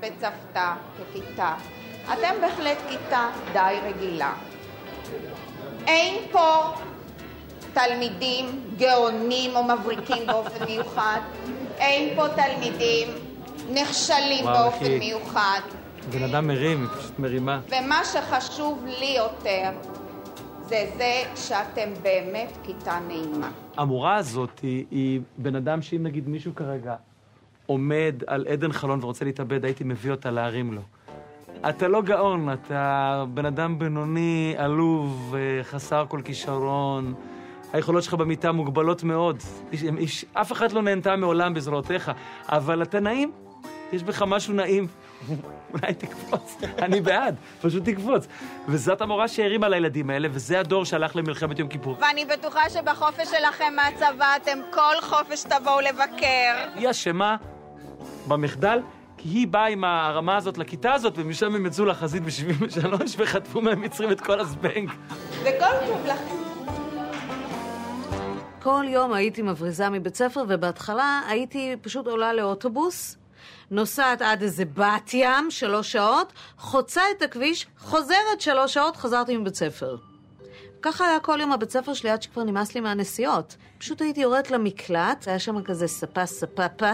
בצוותא 0.00 0.72
ככיתה. 0.98 1.54
אתם 2.12 2.40
בהחלט 2.40 2.78
כיתה 2.88 3.28
די 3.52 3.76
רגילה. 3.82 4.32
אין 5.86 6.14
פה 6.32 6.72
תלמידים 7.74 8.64
גאונים 8.76 9.56
או 9.56 9.64
מבריקים 9.64 10.26
באופן 10.26 10.64
מיוחד. 10.64 11.20
אין 11.78 12.16
פה 12.16 12.24
תלמידים 12.28 13.08
נכשלים 13.74 14.44
וואו, 14.44 14.54
באופן 14.62 14.84
אחי. 14.84 14.98
מיוחד. 14.98 15.60
בן 16.10 16.22
אדם 16.22 16.46
מרים, 16.46 16.80
היא 16.80 16.88
פשוט 17.00 17.18
מרימה. 17.18 17.60
ומה 17.68 18.00
שחשוב 18.04 18.84
לי 18.86 19.14
יותר 19.16 19.70
זה 20.68 20.90
זה 20.96 21.22
שאתם 21.36 21.88
באמת 22.02 22.52
כיתה 22.62 22.98
נעימה. 23.06 23.50
המורה 23.76 24.14
הזאת 24.16 24.58
היא, 24.62 24.84
היא 24.90 25.20
בן 25.38 25.56
אדם 25.56 25.82
שאם 25.82 26.02
נגיד 26.02 26.28
מישהו 26.28 26.54
כרגע 26.54 26.94
עומד 27.66 28.14
על 28.26 28.46
עדן 28.48 28.72
חלון 28.72 28.98
ורוצה 29.02 29.24
להתאבד, 29.24 29.64
הייתי 29.64 29.84
מביא 29.84 30.10
אותה 30.10 30.30
להרים 30.30 30.72
לו. 30.72 30.80
אתה 31.68 31.88
לא 31.88 32.02
גאון, 32.02 32.52
אתה 32.52 33.24
בן 33.34 33.46
אדם 33.46 33.78
בינוני, 33.78 34.54
עלוב, 34.56 35.34
אה, 35.38 35.64
חסר 35.64 36.04
כל 36.08 36.20
כישרון. 36.24 37.14
היכולות 37.72 38.02
שלך 38.02 38.14
במיטה 38.14 38.52
מוגבלות 38.52 39.02
מאוד. 39.02 39.42
איש, 39.72 39.82
איש, 39.98 40.24
אף 40.32 40.52
אחת 40.52 40.72
לא 40.72 40.82
נהנתה 40.82 41.16
מעולם 41.16 41.54
בזרועותיך, 41.54 42.10
אבל 42.48 42.82
אתה 42.82 43.00
נעים, 43.00 43.32
יש 43.92 44.02
בך 44.02 44.22
משהו 44.22 44.54
נעים. 44.54 44.86
אולי 45.74 45.94
תקפוץ, 45.94 46.56
אני 46.78 47.00
בעד, 47.00 47.36
פשוט 47.60 47.84
תקפוץ. 47.84 48.26
וזאת 48.68 49.00
המורה 49.00 49.28
שהרימה 49.28 49.68
לילדים 49.68 50.10
האלה, 50.10 50.28
וזה 50.30 50.60
הדור 50.60 50.84
שהלך 50.84 51.16
למלחמת 51.16 51.58
יום 51.58 51.68
כיפור. 51.68 51.96
ואני 52.00 52.24
בטוחה 52.24 52.70
שבחופש 52.70 53.28
שלכם 53.28 53.72
מהצבא 53.76 54.36
אתם 54.42 54.58
כל 54.70 55.00
חופש 55.02 55.42
תבואו 55.42 55.80
לבקר. 55.80 56.68
היא 56.74 56.90
אשמה 56.90 57.36
במחדל, 58.28 58.80
כי 59.18 59.28
היא 59.28 59.48
באה 59.48 59.66
עם 59.66 59.84
הרמה 59.84 60.36
הזאת 60.36 60.58
לכיתה 60.58 60.92
הזאת, 60.92 61.12
ומשם 61.16 61.54
הם 61.54 61.66
יצאו 61.66 61.84
לחזית 61.84 62.22
ב-73 62.22 62.86
וחטפו 63.18 63.60
מהמצרים 63.60 64.12
את 64.12 64.20
כל 64.20 64.40
הזבנג. 64.40 64.90
וכל 65.42 65.86
טוב 65.86 66.06
לכם. 66.06 66.45
כל 68.66 68.84
יום 68.88 69.12
הייתי 69.12 69.42
מבריזה 69.42 69.88
מבית 69.88 70.14
ספר, 70.14 70.44
ובהתחלה 70.48 71.20
הייתי 71.28 71.76
פשוט 71.82 72.06
עולה 72.06 72.32
לאוטובוס, 72.32 73.16
נוסעת 73.70 74.22
עד 74.22 74.42
איזה 74.42 74.64
בת 74.64 75.14
ים, 75.14 75.50
שלוש 75.50 75.92
שעות, 75.92 76.32
חוצה 76.58 77.02
את 77.16 77.22
הכביש, 77.22 77.66
חוזרת 77.78 78.40
שלוש 78.40 78.74
שעות, 78.74 78.96
חזרתי 78.96 79.36
מבית 79.36 79.54
ספר. 79.54 79.96
ככה 80.82 81.08
היה 81.08 81.20
כל 81.20 81.38
יום 81.40 81.52
הבית 81.52 81.70
ספר 81.70 81.94
שלי 81.94 82.10
עד 82.10 82.22
שכבר 82.22 82.44
נמאס 82.44 82.74
לי 82.74 82.80
מהנסיעות. 82.80 83.56
פשוט 83.78 84.02
הייתי 84.02 84.20
יורדת 84.20 84.50
למקלט, 84.50 85.28
היה 85.28 85.38
שם 85.38 85.62
כזה 85.62 85.86
ספה 85.86 86.26
ספפה, 86.26 86.92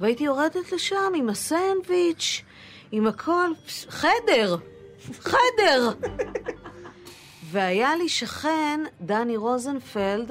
והייתי 0.00 0.24
יורדת 0.24 0.72
לשם 0.72 1.12
עם 1.14 1.28
הסנדוויץ', 1.28 2.42
עם 2.92 3.06
הכל, 3.06 3.50
חדר, 3.88 4.56
חדר. 5.12 5.90
והיה 7.50 7.96
לי 7.96 8.08
שכן, 8.08 8.80
דני 9.00 9.36
רוזנפלד, 9.36 10.30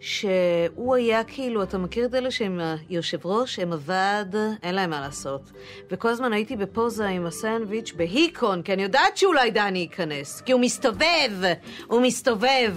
שהוא 0.00 0.94
היה 0.94 1.24
כאילו, 1.24 1.62
אתה 1.62 1.78
מכיר 1.78 2.06
את 2.06 2.14
אלה 2.14 2.30
שהם 2.30 2.60
היושב 2.88 3.18
ראש, 3.24 3.58
הם 3.58 3.72
הוועד, 3.72 4.36
אין 4.62 4.74
להם 4.74 4.90
מה 4.90 5.00
לעשות. 5.00 5.50
וכל 5.90 6.08
הזמן 6.08 6.32
הייתי 6.32 6.56
בפוזה 6.56 7.06
עם 7.06 7.26
הסנדוויץ' 7.26 7.92
בהיקון, 7.96 8.62
כי 8.62 8.72
אני 8.72 8.82
יודעת 8.82 9.16
שאולי 9.16 9.50
דני 9.50 9.78
ייכנס, 9.78 10.40
כי 10.40 10.52
הוא 10.52 10.60
מסתובב, 10.60 11.30
הוא 11.86 12.00
מסתובב. 12.00 12.76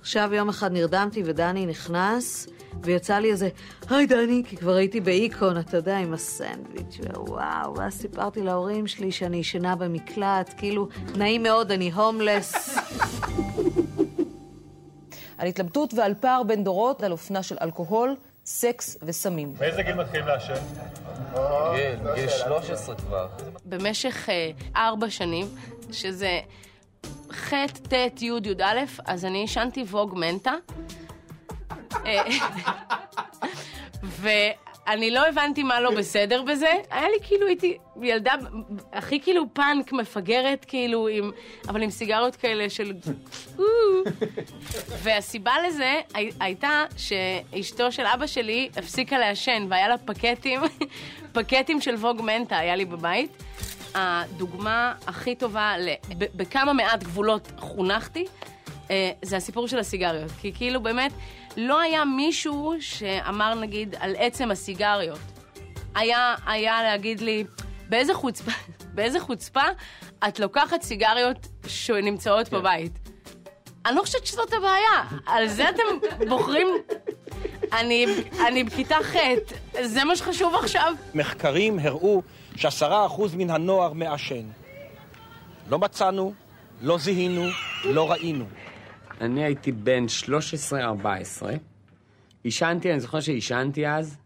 עכשיו 0.00 0.30
יום 0.34 0.48
אחד 0.48 0.72
נרדמתי 0.72 1.22
ודני 1.24 1.66
נכנס, 1.66 2.46
ויצא 2.82 3.18
לי 3.18 3.30
איזה, 3.30 3.48
היי 3.90 4.06
דני, 4.06 4.42
כי 4.48 4.56
כבר 4.56 4.74
הייתי 4.74 5.00
בהיקון, 5.00 5.58
אתה 5.58 5.76
יודע, 5.76 5.98
עם 5.98 6.12
הסנדוויץ', 6.12 6.98
ווואו, 7.16 7.76
ואז 7.76 7.92
סיפרתי 7.92 8.42
להורים 8.42 8.86
שלי 8.86 9.12
שאני 9.12 9.36
ישנה 9.36 9.76
במקלט, 9.76 10.54
כאילו, 10.56 10.88
נעים 11.16 11.42
מאוד, 11.42 11.72
אני 11.72 11.92
הומלס. 11.92 12.78
על 15.40 15.46
התלבטות 15.46 15.94
ועל 15.94 16.14
פער 16.14 16.42
בין 16.42 16.64
דורות, 16.64 17.02
על 17.02 17.12
אופנה 17.12 17.42
של 17.42 17.56
אלכוהול, 17.60 18.16
סקס 18.46 18.96
וסמים. 19.02 19.54
באיזה 19.54 19.82
גיל 19.82 19.94
מתחילים 19.94 20.26
לעשן? 20.26 20.54
גיל, 21.74 22.14
גיל 22.14 22.28
13 22.28 22.94
כבר. 22.94 23.28
במשך 23.64 24.28
אה, 24.28 24.50
ארבע 24.76 25.10
שנים, 25.10 25.46
שזה 25.92 26.40
ח', 27.32 27.52
ט', 27.88 28.22
י', 28.22 28.26
י"א, 28.44 28.84
אז 29.04 29.24
אני 29.24 29.38
עישנתי 29.38 29.82
ווג 29.82 30.14
מנטה. 30.16 30.54
אה, 32.06 32.22
ואני 34.90 35.10
לא 35.10 35.28
הבנתי 35.28 35.62
מה 35.62 35.80
לא 35.80 35.90
בסדר 35.90 36.42
בזה. 36.42 36.72
היה 36.90 37.08
לי 37.08 37.26
כאילו, 37.26 37.46
הייתי 37.46 37.76
ילדה 38.02 38.32
הכי 38.92 39.20
כאילו 39.20 39.44
פאנק, 39.52 39.92
מפגרת, 39.92 40.64
כאילו, 40.64 41.08
עם, 41.08 41.30
אבל 41.68 41.82
עם 41.82 41.90
סיגריות 41.90 42.36
כאלה 42.36 42.70
של... 42.70 42.92
והסיבה 45.02 45.52
לזה 45.68 46.00
הי- 46.14 46.30
הייתה 46.40 46.84
שאשתו 46.96 47.92
של 47.92 48.06
אבא 48.06 48.26
שלי 48.26 48.68
הפסיקה 48.76 49.18
לעשן, 49.18 49.66
והיה 49.70 49.88
לה 49.88 49.98
פקטים, 49.98 50.60
פקטים 51.34 51.80
של 51.80 51.94
ווג 51.94 52.22
מנטה 52.22 52.58
היה 52.58 52.76
לי 52.76 52.84
בבית. 52.84 53.42
הדוגמה 53.94 54.94
הכי 55.06 55.34
טובה, 55.34 55.74
בכמה 56.18 56.72
מעט 56.72 57.02
גבולות 57.02 57.48
חונכתי, 57.58 58.24
אה, 58.90 59.10
זה 59.22 59.36
הסיפור 59.36 59.68
של 59.68 59.78
הסיגריות. 59.78 60.30
כי 60.40 60.52
כאילו 60.52 60.80
באמת, 60.82 61.12
לא 61.60 61.80
היה 61.80 62.04
מישהו 62.04 62.74
שאמר 62.80 63.54
נגיד 63.54 63.94
על 64.00 64.14
עצם 64.18 64.50
הסיגריות. 64.50 65.18
היה, 65.94 66.34
היה 66.46 66.82
להגיד 66.82 67.20
לי, 67.20 67.44
באיזה 67.88 68.14
חוצפה, 68.14 68.50
באיזה 68.94 69.20
חוצפה 69.20 69.62
את 70.28 70.40
לוקחת 70.40 70.82
סיגריות 70.82 71.46
שנמצאות 71.66 72.48
בבית. 72.48 72.92
אני 73.86 73.96
לא 73.96 74.02
חושבת 74.02 74.26
שזאת 74.26 74.52
הבעיה, 74.52 75.20
על 75.26 75.48
זה 75.48 75.68
אתם 75.68 75.82
בוחרים... 76.28 76.66
אני, 77.72 78.06
אני 78.46 78.64
בכיתה 78.64 78.96
ח', 79.02 79.16
זה 79.82 80.04
מה 80.04 80.16
שחשוב 80.16 80.54
עכשיו? 80.54 80.94
מחקרים 81.14 81.78
הראו 81.78 82.22
שעשרה 82.56 83.06
אחוז 83.06 83.34
מן 83.34 83.50
הנוער 83.50 83.92
מעשן. 83.92 84.42
לא 85.68 85.78
מצאנו, 85.78 86.34
לא 86.80 86.98
זיהינו, 86.98 87.44
לא 87.84 88.10
ראינו. 88.10 88.44
אני 89.20 89.44
הייתי 89.44 89.72
בן 89.72 90.04
13-14, 91.42 91.46
עישנתי, 92.44 92.90
אני 92.92 93.00
זוכר 93.00 93.20
שעישנתי 93.20 93.88
אז, 93.88 94.16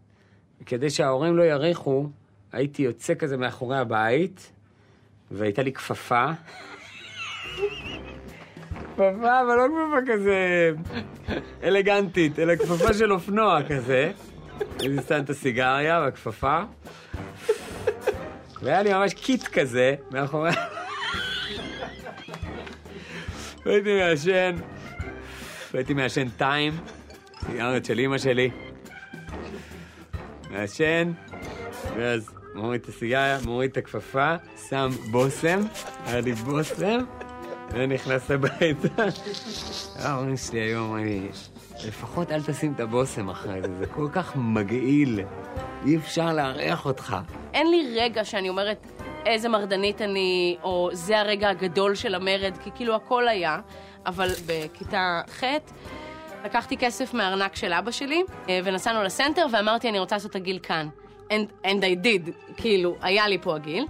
וכדי 0.63 0.91
שההורים 0.91 1.37
לא 1.37 1.43
יריחו, 1.43 2.09
הייתי 2.53 2.83
יוצא 2.83 3.15
כזה 3.15 3.37
מאחורי 3.37 3.79
הבית, 3.79 4.53
והייתה 5.31 5.63
לי 5.63 5.73
כפפה. 5.73 6.27
כפפה, 8.93 9.41
אבל 9.41 9.57
לא 9.57 9.67
כפפה 9.69 10.13
כזה 10.13 10.71
אלגנטית, 11.63 12.39
אלא 12.39 12.57
כפפה 12.57 12.95
של 12.95 13.13
אופנוע 13.13 13.59
כזה. 13.69 14.13
הייתי 14.79 15.03
שם 15.09 15.21
את 15.25 15.31
הסיגריה 15.31 16.01
והכפפה, 16.01 16.61
והיה 18.63 18.83
לי 18.83 18.93
ממש 18.95 19.15
קיט 19.15 19.49
כזה 19.49 19.95
מאחורי... 20.11 20.51
והייתי 23.67 23.99
מעשן, 23.99 24.57
והייתי 25.75 25.95
מעשן 25.95 26.29
טיים, 26.29 26.73
סיגריות 27.47 27.85
של 27.85 27.99
אימא 27.99 28.19
שלי. 28.19 28.51
מעשן, 30.51 31.13
ואז 31.97 32.31
מוריד 32.55 32.81
את 32.81 32.89
הסיגריה, 32.89 33.39
מוריד 33.45 33.71
את 33.71 33.77
הכפפה, 33.77 34.35
שם 34.69 34.89
בושם, 35.11 35.61
היה 36.07 36.21
לי 36.21 36.33
בושם, 36.33 36.99
ונכנס 37.71 38.31
הביתה. 38.31 39.05
ההורים 39.99 40.37
שלי 40.37 40.61
היו 40.61 40.79
אומרים 40.79 41.07
לי, 41.07 41.29
לפחות 41.89 42.33
אל 42.33 42.43
תשים 42.43 42.73
את 42.73 42.81
הבושם 42.81 43.29
אחרי 43.29 43.63
זה, 43.63 43.75
זה 43.79 43.87
כל 43.87 44.09
כך 44.13 44.37
מגעיל, 44.37 45.21
אי 45.87 45.97
אפשר 45.97 46.33
לארח 46.33 46.87
אותך. 46.87 47.17
אין 47.55 47.71
לי 47.71 48.01
רגע 48.01 48.25
שאני 48.25 48.49
אומרת 48.49 48.87
איזה 49.27 49.49
מרדנית 49.49 50.03
אני, 50.03 50.57
או 50.63 50.91
זה 50.93 51.19
הרגע 51.19 51.49
הגדול 51.49 51.95
של 51.95 52.15
המרד, 52.15 52.55
כי 52.65 52.71
כאילו 52.75 52.95
הכל 52.95 53.29
היה, 53.29 53.61
אבל 54.07 54.29
בכיתה 54.47 55.21
ח' 55.31 55.45
לקחתי 56.45 56.77
כסף 56.77 57.15
מהארנק 57.15 57.57
של 57.57 57.73
אבא 57.73 57.91
שלי, 57.91 58.23
אה, 58.49 58.61
ונסענו 58.65 59.03
לסנטר, 59.03 59.47
ואמרתי, 59.51 59.89
אני 59.89 59.99
רוצה 59.99 60.17
לעשות 60.17 60.31
את 60.31 60.37
הגיל 60.37 60.59
כאן. 60.63 60.89
and, 61.31 61.67
and 61.67 61.83
I 61.83 62.05
did, 62.05 62.31
כאילו, 62.57 62.97
היה 63.01 63.29
לי 63.29 63.39
פה 63.39 63.55
הגיל. 63.57 63.87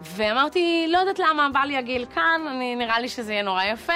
ואמרתי, 0.00 0.86
לא 0.88 0.98
יודעת 0.98 1.18
למה, 1.18 1.48
בא 1.52 1.60
לי 1.60 1.76
הגיל 1.76 2.06
כאן, 2.14 2.40
אני, 2.48 2.76
נראה 2.76 3.00
לי 3.00 3.08
שזה 3.08 3.32
יהיה 3.32 3.42
נורא 3.42 3.64
יפה, 3.64 3.92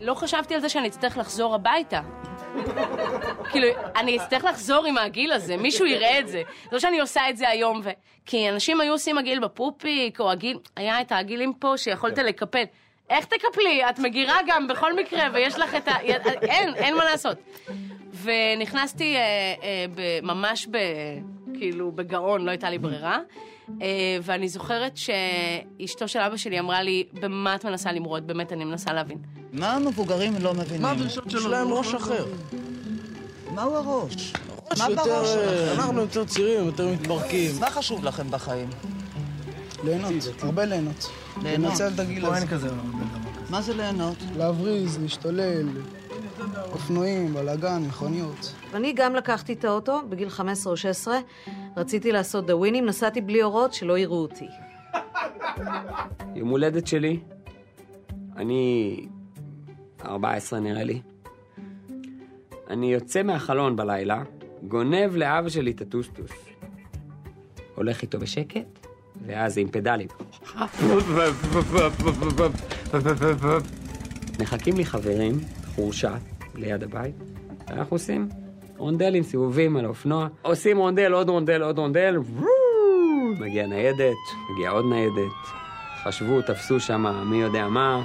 ולא 0.00 0.14
חשבתי 0.14 0.54
על 0.54 0.60
זה 0.60 0.68
שאני 0.68 0.88
אצטרך 0.88 1.18
לחזור 1.18 1.54
הביתה. 1.54 2.00
כאילו, 3.50 3.66
אני 3.96 4.16
אצטרך 4.16 4.44
לחזור 4.44 4.86
עם 4.86 4.98
הגיל 4.98 5.32
הזה, 5.32 5.56
מישהו 5.56 5.86
יראה 5.86 6.18
את 6.18 6.28
זה. 6.28 6.42
זה 6.64 6.68
לא 6.72 6.78
שאני 6.78 7.00
עושה 7.00 7.30
את 7.30 7.36
זה 7.36 7.48
היום, 7.48 7.80
ו... 7.84 7.90
כי 8.26 8.48
אנשים 8.48 8.80
היו 8.80 8.92
עושים 8.92 9.18
הגיל 9.18 9.40
בפופיק, 9.40 10.20
או 10.20 10.30
הגיל, 10.30 10.58
היה 10.76 11.00
את 11.00 11.12
הגילים 11.12 11.52
פה 11.52 11.76
שיכולת 11.76 12.18
לקפל. 12.18 12.64
איך 13.10 13.24
תקפלי? 13.24 13.82
את 13.90 13.98
מגירה 13.98 14.36
גם 14.46 14.68
בכל 14.68 14.96
מקרה, 14.96 15.28
ויש 15.34 15.58
לך 15.58 15.74
את 15.74 15.88
ה... 15.88 16.00
אין, 16.42 16.74
אין 16.74 16.96
מה 16.96 17.04
לעשות. 17.04 17.38
ונכנסתי 18.22 19.16
אה, 19.16 19.20
אה, 19.62 19.84
ב- 19.94 20.20
ממש 20.22 20.66
ב... 20.70 20.76
כאילו, 21.58 21.92
בגאון, 21.92 22.44
לא 22.44 22.50
הייתה 22.50 22.70
לי 22.70 22.78
ברירה. 22.78 23.18
אה, 23.82 23.86
ואני 24.22 24.48
זוכרת 24.48 24.96
שאשתו 24.96 26.08
של 26.08 26.18
אבא 26.18 26.36
שלי 26.36 26.58
אמרה 26.58 26.82
לי, 26.82 27.04
במה 27.12 27.54
את 27.54 27.64
מנסה 27.64 27.92
למרוד? 27.92 28.26
באמת, 28.26 28.52
אני 28.52 28.64
מנסה 28.64 28.92
להבין. 28.92 29.18
מה 29.52 29.72
המבוגרים 29.72 30.32
לא 30.40 30.54
מבינים? 30.54 30.82
מה 30.82 30.90
הדרישות 30.90 31.30
שלו? 31.30 31.40
יש 31.40 31.46
להם 31.46 31.72
ראש 31.72 31.94
אחר. 31.94 32.24
מהו 33.54 33.76
הראש? 33.76 34.32
מה 34.78 34.90
יותר, 34.90 35.04
בראש 35.04 35.28
אה, 35.28 35.66
שלכם? 35.66 35.80
אנחנו 35.80 36.00
יותר 36.00 36.24
צעירים, 36.24 36.66
יותר 36.66 36.88
מתברקים. 36.88 37.50
מה 37.60 37.70
חשוב 37.70 38.04
לכם 38.04 38.30
בחיים? 38.30 38.68
ליהנות, 39.84 40.12
הרבה 40.42 40.64
ליהנות. 40.64 41.10
ליהנות. 41.42 41.70
לנצל 41.70 41.88
את 41.94 41.98
הגיל 41.98 42.20
פה 42.20 42.28
הזה. 42.28 42.38
אין 42.38 42.48
כזה 42.48 42.68
מה 43.50 43.62
זה 43.62 43.74
ליהנות? 43.74 44.16
להבריז, 44.36 44.98
להשתולל, 44.98 45.68
אופנועים, 46.72 47.34
בלאגן, 47.34 47.82
מכוניות. 47.88 48.54
אני 48.74 48.92
גם 48.92 49.14
לקחתי 49.14 49.52
את 49.52 49.64
האוטו 49.64 50.00
בגיל 50.08 50.28
15 50.28 50.70
או 50.70 50.76
16, 50.76 51.18
רציתי 51.76 52.12
לעשות 52.12 52.46
דה 52.46 52.56
ווינים, 52.56 52.86
נסעתי 52.86 53.20
בלי 53.20 53.42
אורות, 53.42 53.74
שלא 53.74 53.98
יראו 53.98 54.22
אותי. 54.22 54.48
יום 56.34 56.48
הולדת 56.48 56.86
שלי, 56.86 57.20
אני 58.36 58.96
14 60.04 60.60
נראה 60.60 60.84
לי. 60.84 61.00
אני 62.70 62.92
יוצא 62.92 63.22
מהחלון 63.22 63.76
בלילה, 63.76 64.22
גונב 64.68 65.16
לאבא 65.16 65.48
שלי 65.48 65.70
את 65.70 65.80
הטוסטוס. 65.80 66.30
הולך 67.74 68.02
איתו 68.02 68.18
בשקט, 68.18 68.79
ואז 69.26 69.58
עם 69.58 69.68
פדלים. 69.68 70.08
מחכים 74.40 74.76
לי 74.76 74.84
חברים, 74.84 75.40
חורשה, 75.74 76.14
ליד 76.54 76.82
הבית, 76.82 77.14
ואנחנו 77.68 77.94
עושים 77.94 78.28
רונדלים, 78.76 79.22
סיבובים 79.22 79.76
על 79.76 79.84
האופנוע. 79.84 80.28
עושים 80.42 80.78
רונדל, 80.78 81.12
עוד 81.12 81.28
רונדל, 81.28 81.62
עוד 81.62 81.78
רונדל, 81.78 82.16
מגיעה 83.40 83.66
ניידת, 83.66 84.16
מגיעה 84.52 84.72
עוד 84.72 84.84
ניידת. 84.84 85.32
חשבו, 86.04 86.42
תפסו 86.42 86.80
שם 86.80 87.06
מי 87.26 87.36
יודע 87.36 87.68
מה, 87.68 88.02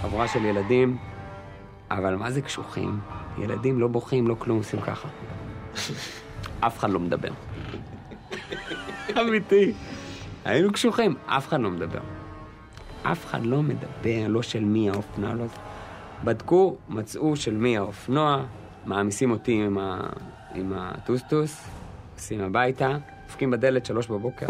חבורה 0.00 0.28
של 0.28 0.44
ילדים, 0.44 0.96
אבל 1.90 2.16
מה 2.16 2.30
זה 2.30 2.42
קשוחים? 2.42 3.00
ילדים 3.38 3.80
לא 3.80 3.88
בוכים, 3.88 4.28
לא 4.28 4.34
כלום, 4.38 4.58
עושים 4.58 4.80
ככה. 4.80 5.08
אף 6.60 6.78
אחד 6.78 6.90
לא 6.90 7.00
מדבר. 7.00 7.30
אמיתי. 9.20 9.72
היינו 10.44 10.72
קשוחים, 10.72 11.14
אף 11.26 11.48
אחד 11.48 11.60
לא 11.60 11.70
מדבר. 11.70 12.00
אף 13.02 13.26
אחד 13.26 13.46
לא 13.46 13.62
מדבר, 13.62 14.28
לא 14.28 14.42
של 14.42 14.64
מי 14.64 14.90
האופנוע, 14.90 15.34
לא... 15.34 15.44
בדקו, 16.24 16.76
מצאו 16.88 17.36
של 17.36 17.54
מי 17.54 17.78
האופנוע, 17.78 18.44
מעמיסים 18.84 19.30
אותי 19.30 19.62
עם, 19.66 19.78
ה... 19.78 20.00
עם 20.54 20.72
הטוסטוס, 20.76 21.64
עושים 22.14 22.40
הביתה, 22.40 22.96
דופקים 23.26 23.50
בדלת 23.50 23.86
שלוש 23.86 24.06
בבוקר. 24.06 24.46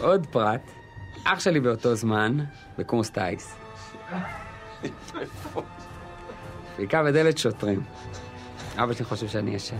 עוד 0.00 0.26
פרט, 0.26 0.70
אח 1.24 1.40
שלי 1.40 1.60
באותו 1.60 1.94
זמן, 1.94 2.38
בקורס 2.78 3.10
טיס. 3.10 3.56
חיכה 6.76 7.02
בדלת 7.02 7.38
שוטרים. 7.38 7.82
אבא 8.76 8.92
שלי 8.92 9.04
חושב 9.04 9.28
שאני 9.28 9.54
ישן. 9.54 9.76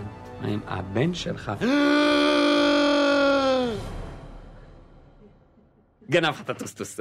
הבן 0.66 1.14
שלך... 1.14 1.52
גנב 6.10 6.28
לך 6.28 6.40
את 6.40 6.50
הטוסטוס. 6.50 7.00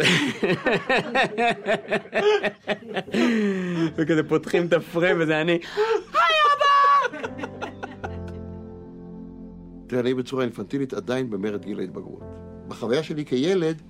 וכזה 3.96 4.24
פותחים 4.28 4.66
את 4.68 4.74
הפריים 4.74 5.18
וזה 5.20 5.42
אני, 5.42 5.52
היי 5.52 5.60
אבא! 6.46 7.18
תראה, 9.88 10.02
אני 10.02 10.14
בצורה 10.14 10.44
אינפנטילית 10.44 10.94
עדיין 10.94 11.30
במרד 11.30 11.66
גיל 11.66 11.80
ההתבגרות. 11.80 12.24
בחוויה 12.68 13.04
שלי 13.04 13.26
כילד, 13.26 13.82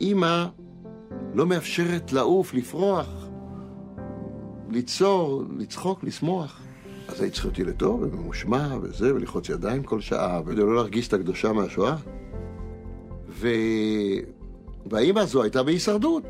אימא 0.00 0.46
לא 1.34 1.46
מאפשרת 1.46 2.12
לעוף, 2.12 2.54
לפרוח, 2.54 3.28
ליצור, 4.70 5.42
לצחוק, 5.58 6.04
לשמוח. 6.04 6.60
אז 7.08 7.20
היית 7.20 7.32
צריכה 7.32 7.48
אותי 7.48 7.64
לטוב 7.64 8.02
וממושמע 8.02 8.76
וזה, 8.82 9.14
וללחוץ 9.14 9.48
ידיים 9.48 9.82
כל 9.82 10.00
שעה, 10.00 10.40
ולא 10.46 10.74
להרגיש 10.74 11.08
את 11.08 11.12
הקדושה 11.12 11.52
מהשואה. 11.52 11.96
ו... 13.28 13.48
והאימא 14.86 15.20
הזו 15.20 15.42
הייתה 15.42 15.62
בהישרדות. 15.62 16.22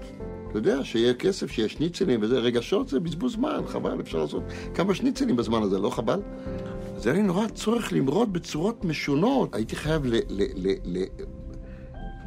אתה 0.50 0.58
יודע, 0.58 0.84
שיהיה 0.84 1.14
כסף, 1.14 1.50
שיהיה 1.50 1.68
שניצלים 1.68 2.22
וזה, 2.22 2.38
רגשות 2.38 2.88
זה 2.88 3.00
בזבוז 3.00 3.32
זמן, 3.32 3.60
חבל, 3.66 4.00
אפשר 4.00 4.18
לעשות 4.18 4.42
כמה 4.74 4.94
שניצלים 4.94 5.36
בזמן 5.36 5.62
הזה, 5.62 5.78
לא 5.78 5.90
חבל? 5.90 6.20
אז 6.96 7.06
היה 7.06 7.16
לי 7.16 7.22
נורא 7.22 7.48
צורך 7.48 7.92
למרוד 7.92 8.32
בצורות 8.32 8.84
משונות. 8.84 9.54
הייתי 9.54 9.76
חייב 9.76 10.06
ל- 10.06 10.14
ל- 10.28 10.68
ל- 10.68 10.98
ל- 10.98 11.04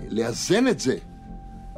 לאזן 0.09 0.67
את 0.67 0.79
זה 0.79 0.97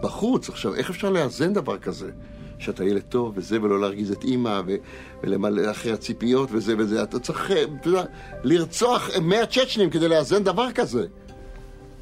בחוץ. 0.02 0.50
עכשיו, 0.50 0.76
איך 0.76 0.90
אפשר 0.90 1.10
לאזן 1.10 1.54
דבר 1.54 1.78
כזה? 1.78 2.12
שאתה 2.60 2.84
ילד 2.86 3.02
טוב 3.02 3.34
וזה, 3.36 3.62
ולא 3.62 3.82
להרגיז 3.82 4.12
את 4.12 4.24
אימא, 4.24 4.62
ו- 4.68 4.76
ולמלא 5.24 5.72
אחרי 5.72 5.92
הציפיות 5.92 6.50
וזה 6.52 6.76
וזה. 6.78 7.04
אתה 7.04 7.20
צריך, 7.20 7.52
אה, 7.52 7.64
אתה 7.82 7.88
יודע, 7.88 8.04
לרצוח 8.44 9.10
מאה 9.22 9.46
צ'צ'נים 9.46 9.90
כדי 9.90 10.08
לאזן 10.08 10.44
דבר 10.44 10.72
כזה. 10.72 11.06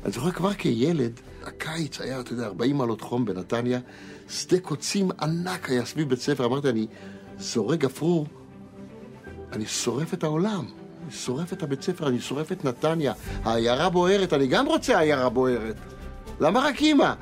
אני 0.03 0.12
זוכר 0.12 0.32
כבר 0.32 0.53
כילד, 0.53 1.19
הקיץ 1.43 2.01
היה, 2.01 2.19
אתה 2.19 2.34
יודע, 2.34 2.45
40 2.45 2.77
מעלות 2.77 3.01
חום 3.01 3.25
בנתניה, 3.25 3.79
שדה 4.29 4.60
קוצים 4.60 5.10
ענק 5.21 5.69
היה 5.69 5.86
סביב 5.86 6.10
בית 6.10 6.19
ספר. 6.19 6.45
אמרתי, 6.45 6.69
אני 6.69 6.88
זורק 7.39 7.79
גפרור, 7.79 8.27
אני 9.51 9.65
שורף 9.65 10.13
את 10.13 10.23
העולם. 10.23 10.65
אני 11.03 11.12
שורף 11.12 11.53
את 11.53 11.63
הבית 11.63 11.82
ספר, 11.82 12.08
אני 12.08 12.19
שורף 12.19 12.51
את 12.51 12.65
נתניה. 12.65 13.13
העיירה 13.43 13.89
בוערת, 13.89 14.34
אני 14.34 14.47
גם 14.47 14.65
רוצה 14.65 14.99
עיירה 14.99 15.29
בוערת. 15.29 15.75
למה 16.39 16.60
רק 16.60 16.82
אימא? 16.82 17.13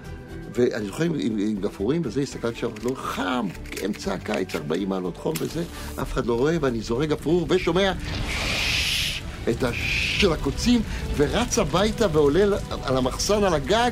ואני 0.53 0.85
זוכר 0.85 1.03
עם, 1.03 1.13
עם, 1.19 1.37
עם 1.39 1.55
גפרורים 1.61 2.01
וזה, 2.05 2.21
הסתכלתי 2.21 2.59
שם, 2.59 2.69
לא 2.83 2.91
חם, 2.95 3.47
אמצע 3.85 4.13
הקיץ, 4.13 4.55
40 4.55 4.89
מעלות 4.89 5.17
חום 5.17 5.33
וזה, 5.39 5.63
אף 6.01 6.13
אחד 6.13 6.25
לא 6.25 6.37
רואה, 6.37 6.57
ואני 6.61 6.81
זורק 6.81 7.09
גפרור 7.09 7.45
ושומע 7.49 7.91
את 9.49 9.63
הש 9.63 10.17
של 10.21 10.33
הקוצים, 10.33 10.81
ורץ 11.17 11.59
הביתה 11.59 12.07
ועולה 12.11 12.57
על 12.83 12.97
המחסן 12.97 13.43
על 13.43 13.53
הגג, 13.53 13.91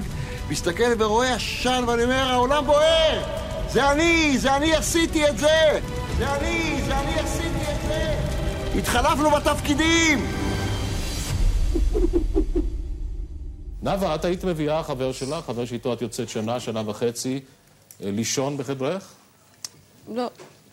מסתכל 0.50 0.94
ורואה 1.00 1.36
עשן, 1.36 1.84
ואני 1.88 2.04
אומר, 2.04 2.16
העולם 2.16 2.66
בוער! 2.66 3.24
זה 3.70 3.92
אני, 3.92 4.38
זה 4.38 4.56
אני 4.56 4.76
עשיתי 4.76 5.30
את 5.30 5.38
זה! 5.38 5.80
זה 6.18 6.36
אני, 6.36 6.82
זה 6.86 7.00
אני 7.00 7.20
עשיתי 7.20 7.72
את 7.72 7.82
זה! 7.88 8.16
התחלפנו 8.80 9.32
בתפקידים! 9.32 10.20
נאוה, 13.84 14.16
את 14.16 14.26
היית 14.26 14.44
מביאה 14.44 14.84
חבר 14.84 15.12
שלך, 15.12 15.46
חבר 15.46 15.66
שאיתו 15.66 15.94
את 15.94 16.02
יוצאת 16.02 16.30
שנה, 16.30 16.60
שנה 16.60 16.90
וחצי, 16.90 17.40
אה, 18.04 18.12
לישון 18.12 18.58
בחדרך? 18.58 19.14
לא, 20.14 20.28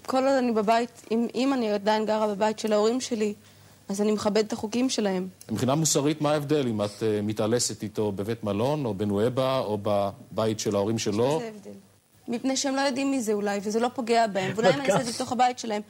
כל 0.07 0.25
עוד 0.25 0.35
אני 0.39 0.53
בבית, 0.53 1.03
אם, 1.11 1.27
אם 1.35 1.53
אני 1.53 1.73
עדיין 1.73 2.07
גרה 2.07 2.35
בבית 2.35 2.59
של 2.59 2.73
ההורים 2.73 3.01
שלי, 3.01 3.35
אז 3.89 4.01
אני 4.01 4.13
מכבדת 4.13 4.47
את 4.47 4.53
החוקים 4.53 4.91
שלהם. 4.91 5.29
מבחינה 5.51 5.75
מוסרית, 5.75 6.21
מה 6.21 6.33
ההבדל 6.33 6.69
אם 6.69 6.83
את 6.83 7.03
אה, 7.03 7.21
מתעלסת 7.23 7.83
איתו 7.83 8.13
בבית 8.13 8.45
מלון, 8.45 8.85
או 8.85 8.95
בנואבה, 8.95 9.59
או 9.59 9.79
בבית 9.83 10.61
של 10.61 10.75
ההורים 10.75 10.99
שלו? 10.99 11.41
זה 11.41 11.49
הבדל. 11.49 11.79
מפני 12.29 12.57
שהם 12.57 12.77
לא 12.77 12.81
יודעים 12.81 13.11
מי 13.11 13.23
זה 13.23 13.33
אולי, 13.33 13.61
וזה 13.63 13.81
לא 13.81 13.89
פוגע 13.95 14.27
בהם, 14.27 14.53
ואולי 14.55 14.75
אם 14.75 14.81
אני 14.81 14.89
אעשה 14.89 15.01
את 15.01 15.07
זה 15.07 15.13
בתוך 15.13 15.33
הבית 15.33 15.59
שלהם. 15.59 15.83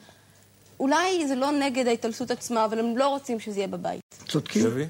אולי 0.80 1.28
זה 1.28 1.34
לא 1.34 1.50
נגד 1.50 1.86
ההתעלסות 1.86 2.30
עצמה, 2.30 2.64
אבל 2.64 2.78
הם 2.78 2.96
לא 2.96 3.08
רוצים 3.08 3.40
שזה 3.40 3.58
יהיה 3.58 3.68
בבית. 3.68 4.02
צודקים. 4.28 4.62
שבי? 4.62 4.84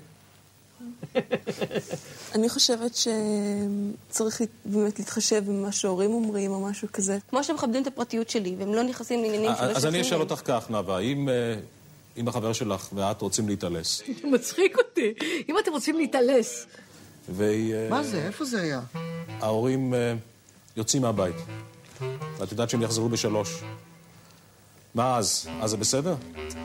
אני 2.35 2.49
חושבת 2.49 2.91
שצריך 2.95 4.41
באמת 4.65 4.99
להתחשב 4.99 5.45
במה 5.47 5.73
שההורים 5.73 6.11
אומרים, 6.11 6.51
או 6.51 6.61
משהו 6.61 6.89
כזה. 6.93 7.19
כמו 7.31 7.45
שהם 7.45 7.57
מכבדים 7.57 7.83
את 7.83 7.87
הפרטיות 7.87 8.31
שלי, 8.31 8.55
והם 8.59 8.75
לא 8.75 8.83
נכנסים 8.83 9.23
לעניינים 9.23 9.51
שלא 9.59 9.67
אז 9.67 9.87
אני 9.87 10.01
אשאל. 10.01 10.21
אותך 10.21 10.41
כך, 10.45 10.71
נאוה, 10.71 10.99
אם, 10.99 11.29
אה, 11.29 11.55
אם 12.17 12.29
החבר 12.29 12.53
שלך 12.53 12.89
ואת 12.95 13.21
רוצים 13.23 13.49
להתעלס, 13.49 14.03
מצחיק 14.35 14.79
אותי. 14.79 15.15
אם 15.49 15.59
אתם 15.59 15.71
רוצים 15.73 15.97
להתעלס. 15.97 16.67
וההורים 17.29 17.91
מה 17.91 18.03
זה? 18.03 18.27
איפה 18.27 18.45
זה 18.45 18.61
היה? 18.63 18.81
אה, 19.43 20.15
יוצאים 20.77 21.03
מהבית, 21.03 21.37
ואת 22.39 22.53
יודעת 22.53 22.71
שהם 22.71 22.83
יחזרו 22.83 23.09
בשלוש, 23.09 23.63
מה 24.95 25.17
אז? 25.17 25.49
אז 25.61 25.71
זה 25.71 25.77
בסדר? 25.77 26.15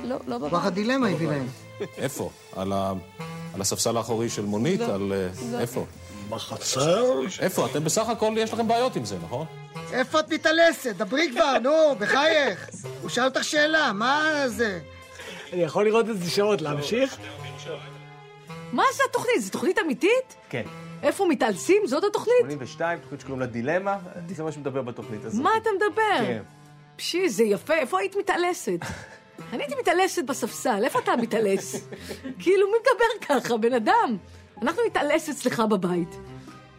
לא, 0.03 0.17
לא 0.27 0.37
בבית. 0.37 0.49
כוח 0.49 0.65
הדילמה 0.65 1.07
הביא 1.07 1.27
להם. 1.27 1.47
איפה? 1.97 2.29
על 2.55 2.73
הספסל 3.61 3.97
האחורי 3.97 4.29
של 4.29 4.45
מונית? 4.45 4.79
לא, 4.79 4.93
על... 4.93 5.13
אה, 5.13 5.27
לא. 5.51 5.59
איפה? 5.59 5.85
בחצר? 6.29 7.19
איפה? 7.39 7.65
אתם 7.65 7.83
בסך 7.83 8.09
הכל, 8.09 8.33
יש 8.37 8.53
לכם 8.53 8.67
בעיות 8.67 8.95
עם 8.95 9.05
זה, 9.05 9.17
נכון? 9.23 9.45
איפה 9.93 10.19
את 10.19 10.33
מתעלסת? 10.33 10.95
דברי 10.95 11.31
כבר, 11.31 11.57
נו, 11.63 11.95
בחייך. 11.99 12.69
הוא 13.01 13.09
שאל 13.09 13.25
אותך 13.25 13.43
שאלה, 13.43 13.93
מה 13.93 14.43
זה? 14.47 14.79
אני 15.53 15.61
יכול 15.61 15.85
לראות 15.85 16.09
את 16.09 16.17
זה 16.17 16.29
שעות, 16.31 16.61
להמשיך? 16.61 17.17
מה 18.71 18.83
זה 18.93 19.03
התוכנית? 19.09 19.41
זו 19.41 19.51
תוכנית 19.51 19.79
אמיתית? 19.79 20.35
כן. 20.49 20.63
איפה 21.03 21.25
מתעלסים? 21.29 21.81
זאת 21.87 22.03
התוכנית? 22.03 22.35
82, 22.39 22.99
תוכנית 22.99 23.21
שקוראים 23.21 23.39
לה 23.39 23.45
דילמה, 23.45 23.97
זה 24.27 24.43
מה 24.43 24.51
שמדבר 24.51 24.81
בתוכנית 24.81 25.25
הזאת. 25.25 25.43
מה 25.43 25.49
אתה 25.61 25.69
מדבר? 25.75 26.17
כן. 26.27 26.41
פשי, 26.95 27.29
זה 27.29 27.43
יפה, 27.43 27.73
איפה 27.73 27.99
היית 27.99 28.15
מתעלסת? 28.15 28.79
אני 29.53 29.63
הייתי 29.63 29.75
מתעלסת 29.81 30.23
בספסל, 30.23 30.83
איפה 30.83 30.99
אתה 30.99 31.15
מתעלס? 31.15 31.75
כאילו, 32.41 32.67
מי 32.67 32.77
מדבר 32.81 33.39
ככה, 33.41 33.57
בן 33.57 33.73
אדם? 33.73 34.17
אנחנו 34.61 34.81
נתעלס 34.87 35.29
אצלך 35.29 35.59
בבית. 35.59 36.15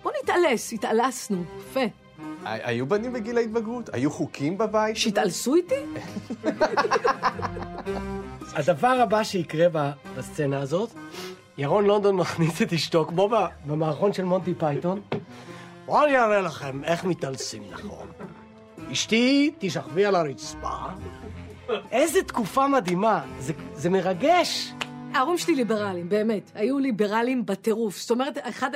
בוא 0.03 0.13
נתעלס, 0.23 0.73
התעלסנו, 0.73 1.45
יפה. 1.59 1.85
היו 2.45 2.87
בנים 2.87 3.13
בגיל 3.13 3.39
ההתבגרות? 3.39 3.91
היו 3.93 4.11
חוקים 4.11 4.59
בבית? 4.59 4.97
שהתעלסו 4.97 5.55
איתי? 5.55 5.75
הדבר 8.55 8.89
הבא 8.89 9.25
שיקרה 9.25 9.67
בסצנה 10.17 10.61
הזאת, 10.61 10.91
ירון 11.59 11.85
לונדון 11.87 12.17
מכניס 12.17 12.63
את 12.63 12.73
אשתו, 12.73 13.05
כמו 13.05 13.31
במערכון 13.67 14.13
של 14.13 14.25
מונטי 14.25 14.55
פייתון. 14.55 15.01
בואו 15.87 16.05
אני 16.05 16.19
אראה 16.19 16.41
לכם 16.41 16.85
איך 16.85 17.05
מתעלסים 17.05 17.63
נכון. 17.71 18.07
אשתי, 18.93 19.53
תשכבי 19.59 20.05
על 20.05 20.15
הרצפה. 20.15 20.69
איזה 21.91 22.23
תקופה 22.23 22.67
מדהימה, 22.69 23.25
זה, 23.39 23.53
זה 23.75 23.91
מרגש. 23.91 24.73
ההורים 25.15 25.39
שלי 25.39 25.55
ליברלים, 25.55 26.09
באמת. 26.09 26.51
היו 26.55 26.79
ליברלים 26.79 27.47
בטירוף. 27.47 28.01
זאת 28.01 28.11
אומרת, 28.11 28.39
אחד... 28.43 28.71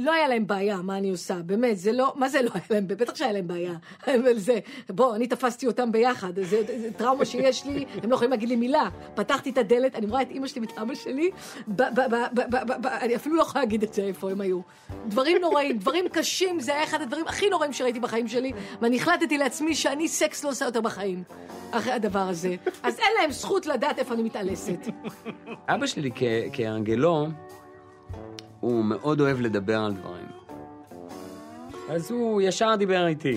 לא 0.00 0.12
היה 0.12 0.28
להם 0.28 0.46
בעיה, 0.46 0.76
מה 0.76 0.98
אני 0.98 1.10
עושה, 1.10 1.34
באמת, 1.34 1.78
זה 1.78 1.92
לא, 1.92 2.12
מה 2.16 2.28
זה 2.28 2.42
לא 2.42 2.50
היה 2.54 2.62
להם, 2.70 2.86
בטח 2.88 3.14
שהיה 3.14 3.32
להם 3.32 3.46
בעיה, 3.48 3.72
אבל 4.20 4.38
זה, 4.38 4.58
בוא, 4.88 5.16
אני 5.16 5.26
תפסתי 5.26 5.66
אותם 5.66 5.92
ביחד, 5.92 6.34
זה, 6.36 6.62
זה, 6.66 6.88
טראומה 6.96 7.24
שיש 7.24 7.66
לי, 7.66 7.84
הם 8.02 8.10
לא 8.10 8.14
יכולים 8.14 8.30
להגיד 8.30 8.48
לי 8.48 8.56
מילה. 8.56 8.88
פתחתי 9.14 9.50
את 9.50 9.58
הדלת, 9.58 9.94
אני 9.94 10.06
רואה 10.06 10.22
את 10.22 10.30
אימא 10.30 10.46
שלי 10.46 10.60
ואת 10.60 10.78
אבא 10.78 10.94
שלי, 10.94 11.30
ב, 11.68 11.82
ב, 11.82 12.14
ב, 12.80 12.86
אני 12.86 13.16
אפילו 13.16 13.36
לא 13.36 13.42
יכולה 13.42 13.64
להגיד 13.64 13.82
את 13.82 13.94
זה, 13.94 14.02
איפה 14.02 14.30
הם 14.30 14.40
היו. 14.40 14.60
דברים 15.06 15.36
נוראים, 15.40 15.78
דברים 15.78 16.08
קשים, 16.08 16.60
זה 16.60 16.72
היה 16.72 16.84
אחד 16.84 17.02
הדברים 17.02 17.26
הכי 17.28 17.50
נוראים 17.50 17.72
שראיתי 17.72 18.00
בחיים 18.00 18.28
שלי, 18.28 18.52
ואני 18.80 18.96
החלטתי 18.96 19.38
לעצמי 19.38 19.74
שאני 19.74 20.08
סקס 20.08 20.44
לא 20.44 20.50
עושה 20.50 20.64
יותר 20.64 20.80
בחיים, 20.80 21.22
אחרי 21.70 21.92
הדבר 21.92 22.18
הזה. 22.28 22.54
אז 22.82 22.98
אין 22.98 23.08
להם 23.20 23.30
זכות 23.30 23.66
לדעת 23.66 23.98
איפה 23.98 24.14
אני 24.14 24.22
מתעלסת. 24.22 24.88
אבא 25.68 25.86
שלי 25.86 26.10
כ- 26.14 26.22
כהרגלו, 26.52 27.26
הוא 28.60 28.84
מאוד 28.84 29.20
אוהב 29.20 29.40
לדבר 29.40 29.80
על 29.80 29.92
דברים. 29.92 30.26
אז 31.90 32.10
הוא 32.10 32.42
ישר 32.42 32.74
דיבר 32.78 33.06
איתי. 33.06 33.36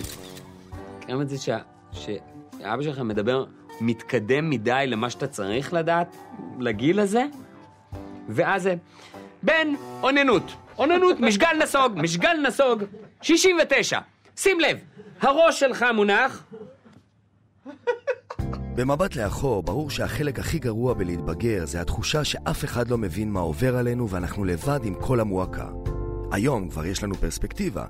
גם 1.08 1.22
את 1.22 1.30
זה 1.30 1.38
שה- 1.38 1.58
שאבא 1.92 2.82
שלך 2.82 3.00
מדבר 3.00 3.46
מתקדם 3.82 4.50
מדי 4.50 4.84
למה 4.88 5.10
שאתה 5.10 5.28
צריך 5.28 5.74
לדעת, 5.74 6.16
לגיל 6.60 7.00
הזה, 7.00 7.26
ואז 8.30 8.64
זה, 8.64 8.76
בן, 9.44 9.68
אוננות, 10.04 10.44
אוננות, 10.78 11.20
משגל 11.28 11.54
נסוג, 11.64 11.92
משגל 11.96 12.34
נסוג, 12.48 12.84
69. 13.22 14.00
שים 14.36 14.60
לב, 14.60 14.78
הראש 15.22 15.60
שלך 15.60 15.86
מונח, 15.96 16.44
במבט 18.76 19.16
לאחור, 19.16 19.64
ברור 19.64 19.90
שהחלק 19.90 20.40
הכי 20.40 20.60
גרוע 20.60 20.94
בלהתבגר 20.94 21.66
זה 21.66 21.82
התחושה 21.82 22.24
שאף 22.24 22.64
אחד 22.64 22.88
לא 22.90 22.98
מבין 22.98 23.32
מה 23.32 23.40
עובר 23.40 23.78
עלינו 23.78 24.10
ואנחנו 24.10 24.46
לבד 24.46 24.80
עם 24.84 24.96
כל 25.02 25.20
המועקה. 25.20 25.70
היום 26.32 26.70
כבר 26.70 26.86
יש 26.86 27.04
לנו 27.04 27.16
פרספקטיבה, 27.16 27.86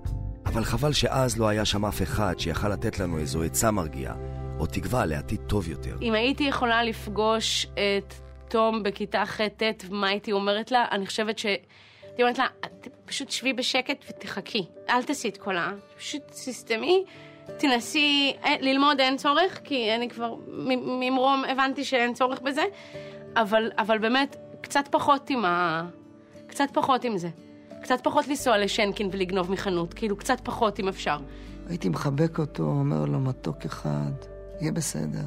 אבל 0.46 0.64
חבל 0.64 0.94
שאז 0.94 1.38
לא 1.38 1.48
היה 1.48 1.66
שם 1.66 1.86
אף 1.86 2.02
אחד 2.02 2.40
שיכל 2.40 2.70
לתת 2.70 3.00
לנו 3.00 3.18
איזו 3.18 3.44
עצה 3.44 3.72
מרגיעה, 3.72 4.16
או 4.60 4.66
תקווה 4.66 5.06
לעתיד 5.06 5.42
טוב 5.48 5.70
יותר. 5.70 5.98
אם 6.02 6.14
הייתי 6.14 6.44
יכולה 6.44 6.84
לפגוש 6.84 7.68
את 7.74 8.14
תום 8.50 8.84
בכיתה 8.84 9.24
ח'-ט', 9.26 9.90
מה 9.90 10.08
הייתי 10.08 10.32
אומרת 10.32 10.72
לה? 10.72 10.86
אני 10.92 11.08
חושבת 11.08 11.38
ש... 11.38 11.46
הייתי 11.46 12.22
אומרת 12.22 12.38
לה, 12.38 12.46
"את 12.66 12.88
פשוט 13.06 13.32
שבי 13.32 13.54
בשקט 13.54 14.06
ותחכי. 14.10 14.66
אל 14.90 15.04
תעשי 15.04 15.30
את 15.30 15.38
כל 15.38 15.58
ה... 15.58 15.72
פשוט 15.98 16.22
תסתמי, 16.28 17.04
תנסי... 17.58 18.34
אה, 18.46 18.56
ללמוד 18.62 19.00
אין 19.00 19.18
צורך, 19.18 19.60
כי 19.64 19.96
אני 19.96 20.10
כבר 20.10 20.36
ממרום 21.00 21.44
הבנתי 21.50 21.84
שאין 21.84 22.14
צורך 22.14 22.42
בזה, 22.42 22.64
אבל, 23.36 23.72
אבל 23.78 23.98
באמת, 23.98 24.36
קצת 24.62 24.88
פחות 24.92 25.30
עם 25.30 25.46
ה... 25.46 25.84
קצת 26.48 26.68
פחות 26.74 27.04
עם 27.04 27.18
זה. 27.18 27.30
קצת 27.82 28.00
פחות 28.04 28.28
לנסוע 28.28 28.58
לשנקין 28.58 29.10
ולגנוב 29.12 29.52
מחנות, 29.52 29.94
כאילו, 29.94 30.18
קצת 30.18 30.40
פחות 30.44 30.80
אם 30.80 30.88
אפשר. 30.88 31.18
הייתי 31.68 31.90
מחבק 31.90 32.40
אותו, 32.40 32.64
אומר 32.64 33.06
לו 33.06 33.20
מתוק 33.20 33.66
אחד, 33.66 34.12
יהיה 34.62 34.72
בסדר. 34.72 35.26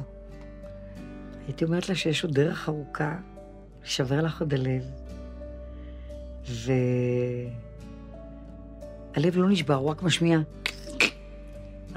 הייתי 1.47 1.65
אומרת 1.65 1.89
לה 1.89 1.95
שיש 1.95 2.23
עוד 2.23 2.33
דרך 2.33 2.69
ארוכה, 2.69 3.15
שבר 3.83 4.21
לך 4.21 4.41
עוד 4.41 4.53
הלב. 4.53 4.83
והלב 9.15 9.37
לא 9.37 9.49
נשבר, 9.49 9.75
הוא 9.75 9.89
רק 9.89 10.03
משמיע. 10.03 10.39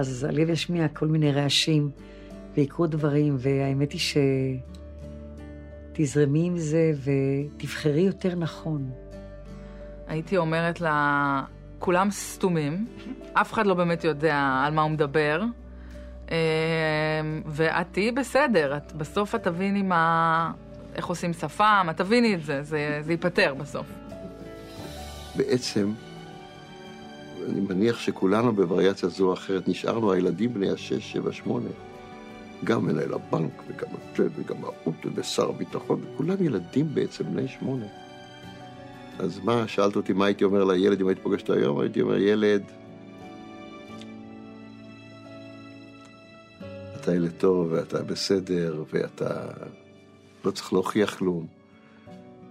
אז 0.00 0.24
הלב 0.24 0.50
ישמיע 0.50 0.88
כל 0.88 1.06
מיני 1.06 1.32
רעשים, 1.32 1.90
ויקרו 2.54 2.86
דברים, 2.86 3.36
והאמת 3.38 3.92
היא 3.92 4.00
שתזרמי 5.92 6.46
עם 6.46 6.58
זה 6.58 6.92
ותבחרי 7.04 8.00
יותר 8.00 8.34
נכון. 8.34 8.90
הייתי 10.08 10.36
אומרת 10.36 10.80
לה, 10.80 11.42
כולם 11.78 12.10
סתומים, 12.10 12.86
אף 13.32 13.52
אחד 13.52 13.66
לא 13.66 13.74
באמת 13.74 14.04
יודע 14.04 14.62
על 14.66 14.72
מה 14.72 14.82
הוא 14.82 14.90
מדבר, 14.90 15.42
אה, 16.30 16.36
ואת 17.46 17.86
תהיי 17.92 18.12
בסדר, 18.12 18.76
את, 18.76 18.92
בסוף 18.92 19.34
את 19.34 19.42
תביני 19.42 19.82
מה, 19.82 20.52
איך 20.94 21.06
עושים 21.06 21.32
שפם, 21.32 21.86
את 21.90 21.96
תביני 21.96 22.34
את 22.34 22.44
זה, 22.44 22.62
זה, 22.62 22.98
זה 23.02 23.12
ייפתר 23.12 23.54
בסוף. 23.54 23.86
בעצם, 25.36 25.92
אני 27.48 27.60
מניח 27.60 27.98
שכולנו 27.98 28.52
בווריאציה 28.52 29.08
זו 29.08 29.28
או 29.28 29.32
אחרת 29.32 29.68
נשארנו 29.68 30.12
הילדים 30.12 30.54
בני 30.54 30.70
השש, 30.70 31.12
שבע, 31.12 31.32
שמונה. 31.32 31.68
גם 32.64 32.86
מנהל 32.86 33.14
הבנק, 33.14 33.62
וגם 33.68 33.88
זה, 34.16 34.28
וגם 34.36 34.64
האוטו, 34.64 35.08
ושר 35.14 35.48
הביטחון, 35.48 36.00
וכולם 36.04 36.44
ילדים 36.44 36.94
בעצם 36.94 37.24
בני 37.24 37.48
שמונה. 37.48 37.86
אז 39.18 39.40
מה, 39.44 39.68
שאלת 39.68 39.96
אותי 39.96 40.12
מה 40.12 40.26
הייתי 40.26 40.44
אומר 40.44 40.64
לילד 40.64 41.00
אם 41.00 41.08
הייתי 41.08 41.22
פוגש 41.22 41.40
אותו 41.40 41.52
היום? 41.52 41.80
הייתי 41.80 42.00
אומר, 42.00 42.16
ילד, 42.16 42.62
אתה 46.96 47.14
ילד 47.14 47.32
טוב, 47.38 47.68
ואתה 47.72 48.02
בסדר, 48.02 48.84
ואתה 48.92 49.46
לא 50.44 50.50
צריך 50.50 50.72
להוכיח 50.72 51.14
כלום, 51.14 51.46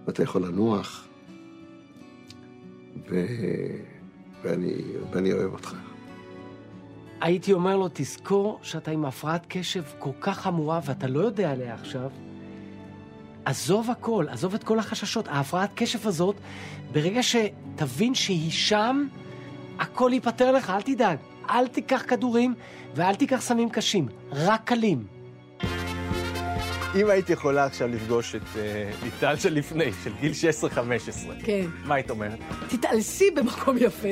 ואתה 0.06 0.22
יכול 0.22 0.46
לנוח, 0.46 1.08
ו... 3.10 3.26
ואני, 4.42 4.74
ואני 5.10 5.32
אוהב 5.32 5.52
אותך. 5.52 5.74
הייתי 7.20 7.52
אומר 7.52 7.76
לו, 7.76 7.88
תזכור 7.92 8.58
שאתה 8.62 8.90
עם 8.90 9.04
הפרעת 9.04 9.46
קשב 9.48 9.82
כל 9.98 10.10
כך 10.20 10.40
חמורה 10.40 10.80
ואתה 10.84 11.06
לא 11.06 11.20
יודע 11.20 11.50
עליה 11.50 11.74
עכשיו. 11.74 12.10
עזוב 13.44 13.90
הכל, 13.90 14.26
עזוב 14.28 14.54
את 14.54 14.64
כל 14.64 14.78
החששות. 14.78 15.28
ההפרעת 15.28 15.70
קשב 15.74 16.08
הזאת, 16.08 16.36
ברגע 16.92 17.20
שתבין 17.22 18.14
שהיא 18.14 18.50
שם, 18.50 19.06
הכל 19.78 20.10
ייפתר 20.14 20.52
לך, 20.52 20.70
אל 20.70 20.82
תדאג. 20.82 21.18
אל 21.50 21.66
תיקח 21.68 22.04
כדורים 22.08 22.54
ואל 22.94 23.14
תיקח 23.14 23.40
סמים 23.40 23.70
קשים, 23.70 24.08
רק 24.32 24.60
קלים. 24.64 25.19
אם 26.94 27.10
היית 27.10 27.30
יכולה 27.30 27.64
עכשיו 27.64 27.88
לפגוש 27.88 28.34
את 28.34 28.42
אה, 28.56 28.90
ליטל 29.02 29.36
של 29.36 29.54
לפני, 29.54 29.90
של 30.04 30.12
גיל 30.20 30.32
16-15, 30.72 30.76
כן. 31.44 31.66
מה 31.84 31.94
היית 31.94 32.10
אומרת? 32.10 32.38
תתעלסי 32.68 33.30
במקום 33.30 33.76
יפה. 33.80 34.08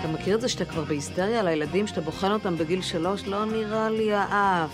אתה 0.00 0.08
מכיר 0.08 0.36
את 0.36 0.40
זה 0.40 0.48
שאתה 0.48 0.64
כבר 0.64 0.84
בהיסטריה 0.84 1.40
על 1.40 1.48
הילדים, 1.48 1.86
שאתה 1.86 2.00
בוחן 2.00 2.30
אותם 2.30 2.56
בגיל 2.56 2.82
שלוש? 2.82 3.22
לא 3.26 3.44
נראה 3.44 3.90
לי 3.90 4.12
האף. 4.12 4.70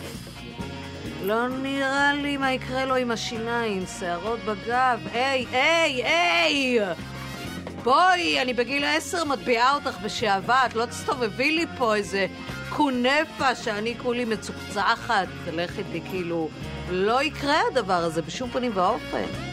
לא 1.22 1.48
נראה 1.48 2.12
לי 2.14 2.36
מה 2.36 2.52
יקרה 2.52 2.84
לו 2.84 2.94
עם 2.94 3.10
השיניים, 3.10 3.84
שערות 3.98 4.38
בגב. 4.40 5.00
היי, 5.12 5.46
היי, 5.52 6.04
היי! 6.04 6.78
בואי, 7.82 8.42
אני 8.42 8.54
בגיל 8.54 8.84
עשר 8.84 9.24
מטביעה 9.24 9.74
אותך 9.74 9.98
בשעווה, 10.04 10.66
את 10.66 10.74
לא 10.74 10.86
תסתובבי 10.86 11.52
לי 11.52 11.66
פה 11.78 11.94
איזה 11.94 12.26
קונפה 12.76 13.54
שאני 13.54 13.94
כולי 14.02 14.24
מצוחצחת. 14.24 15.28
תלך 15.44 15.78
איתי, 15.78 16.00
כאילו, 16.10 16.48
לא 16.90 17.22
יקרה 17.22 17.60
הדבר 17.70 17.92
הזה 17.92 18.22
בשום 18.22 18.50
פנים 18.50 18.72
ואופן. 18.74 19.45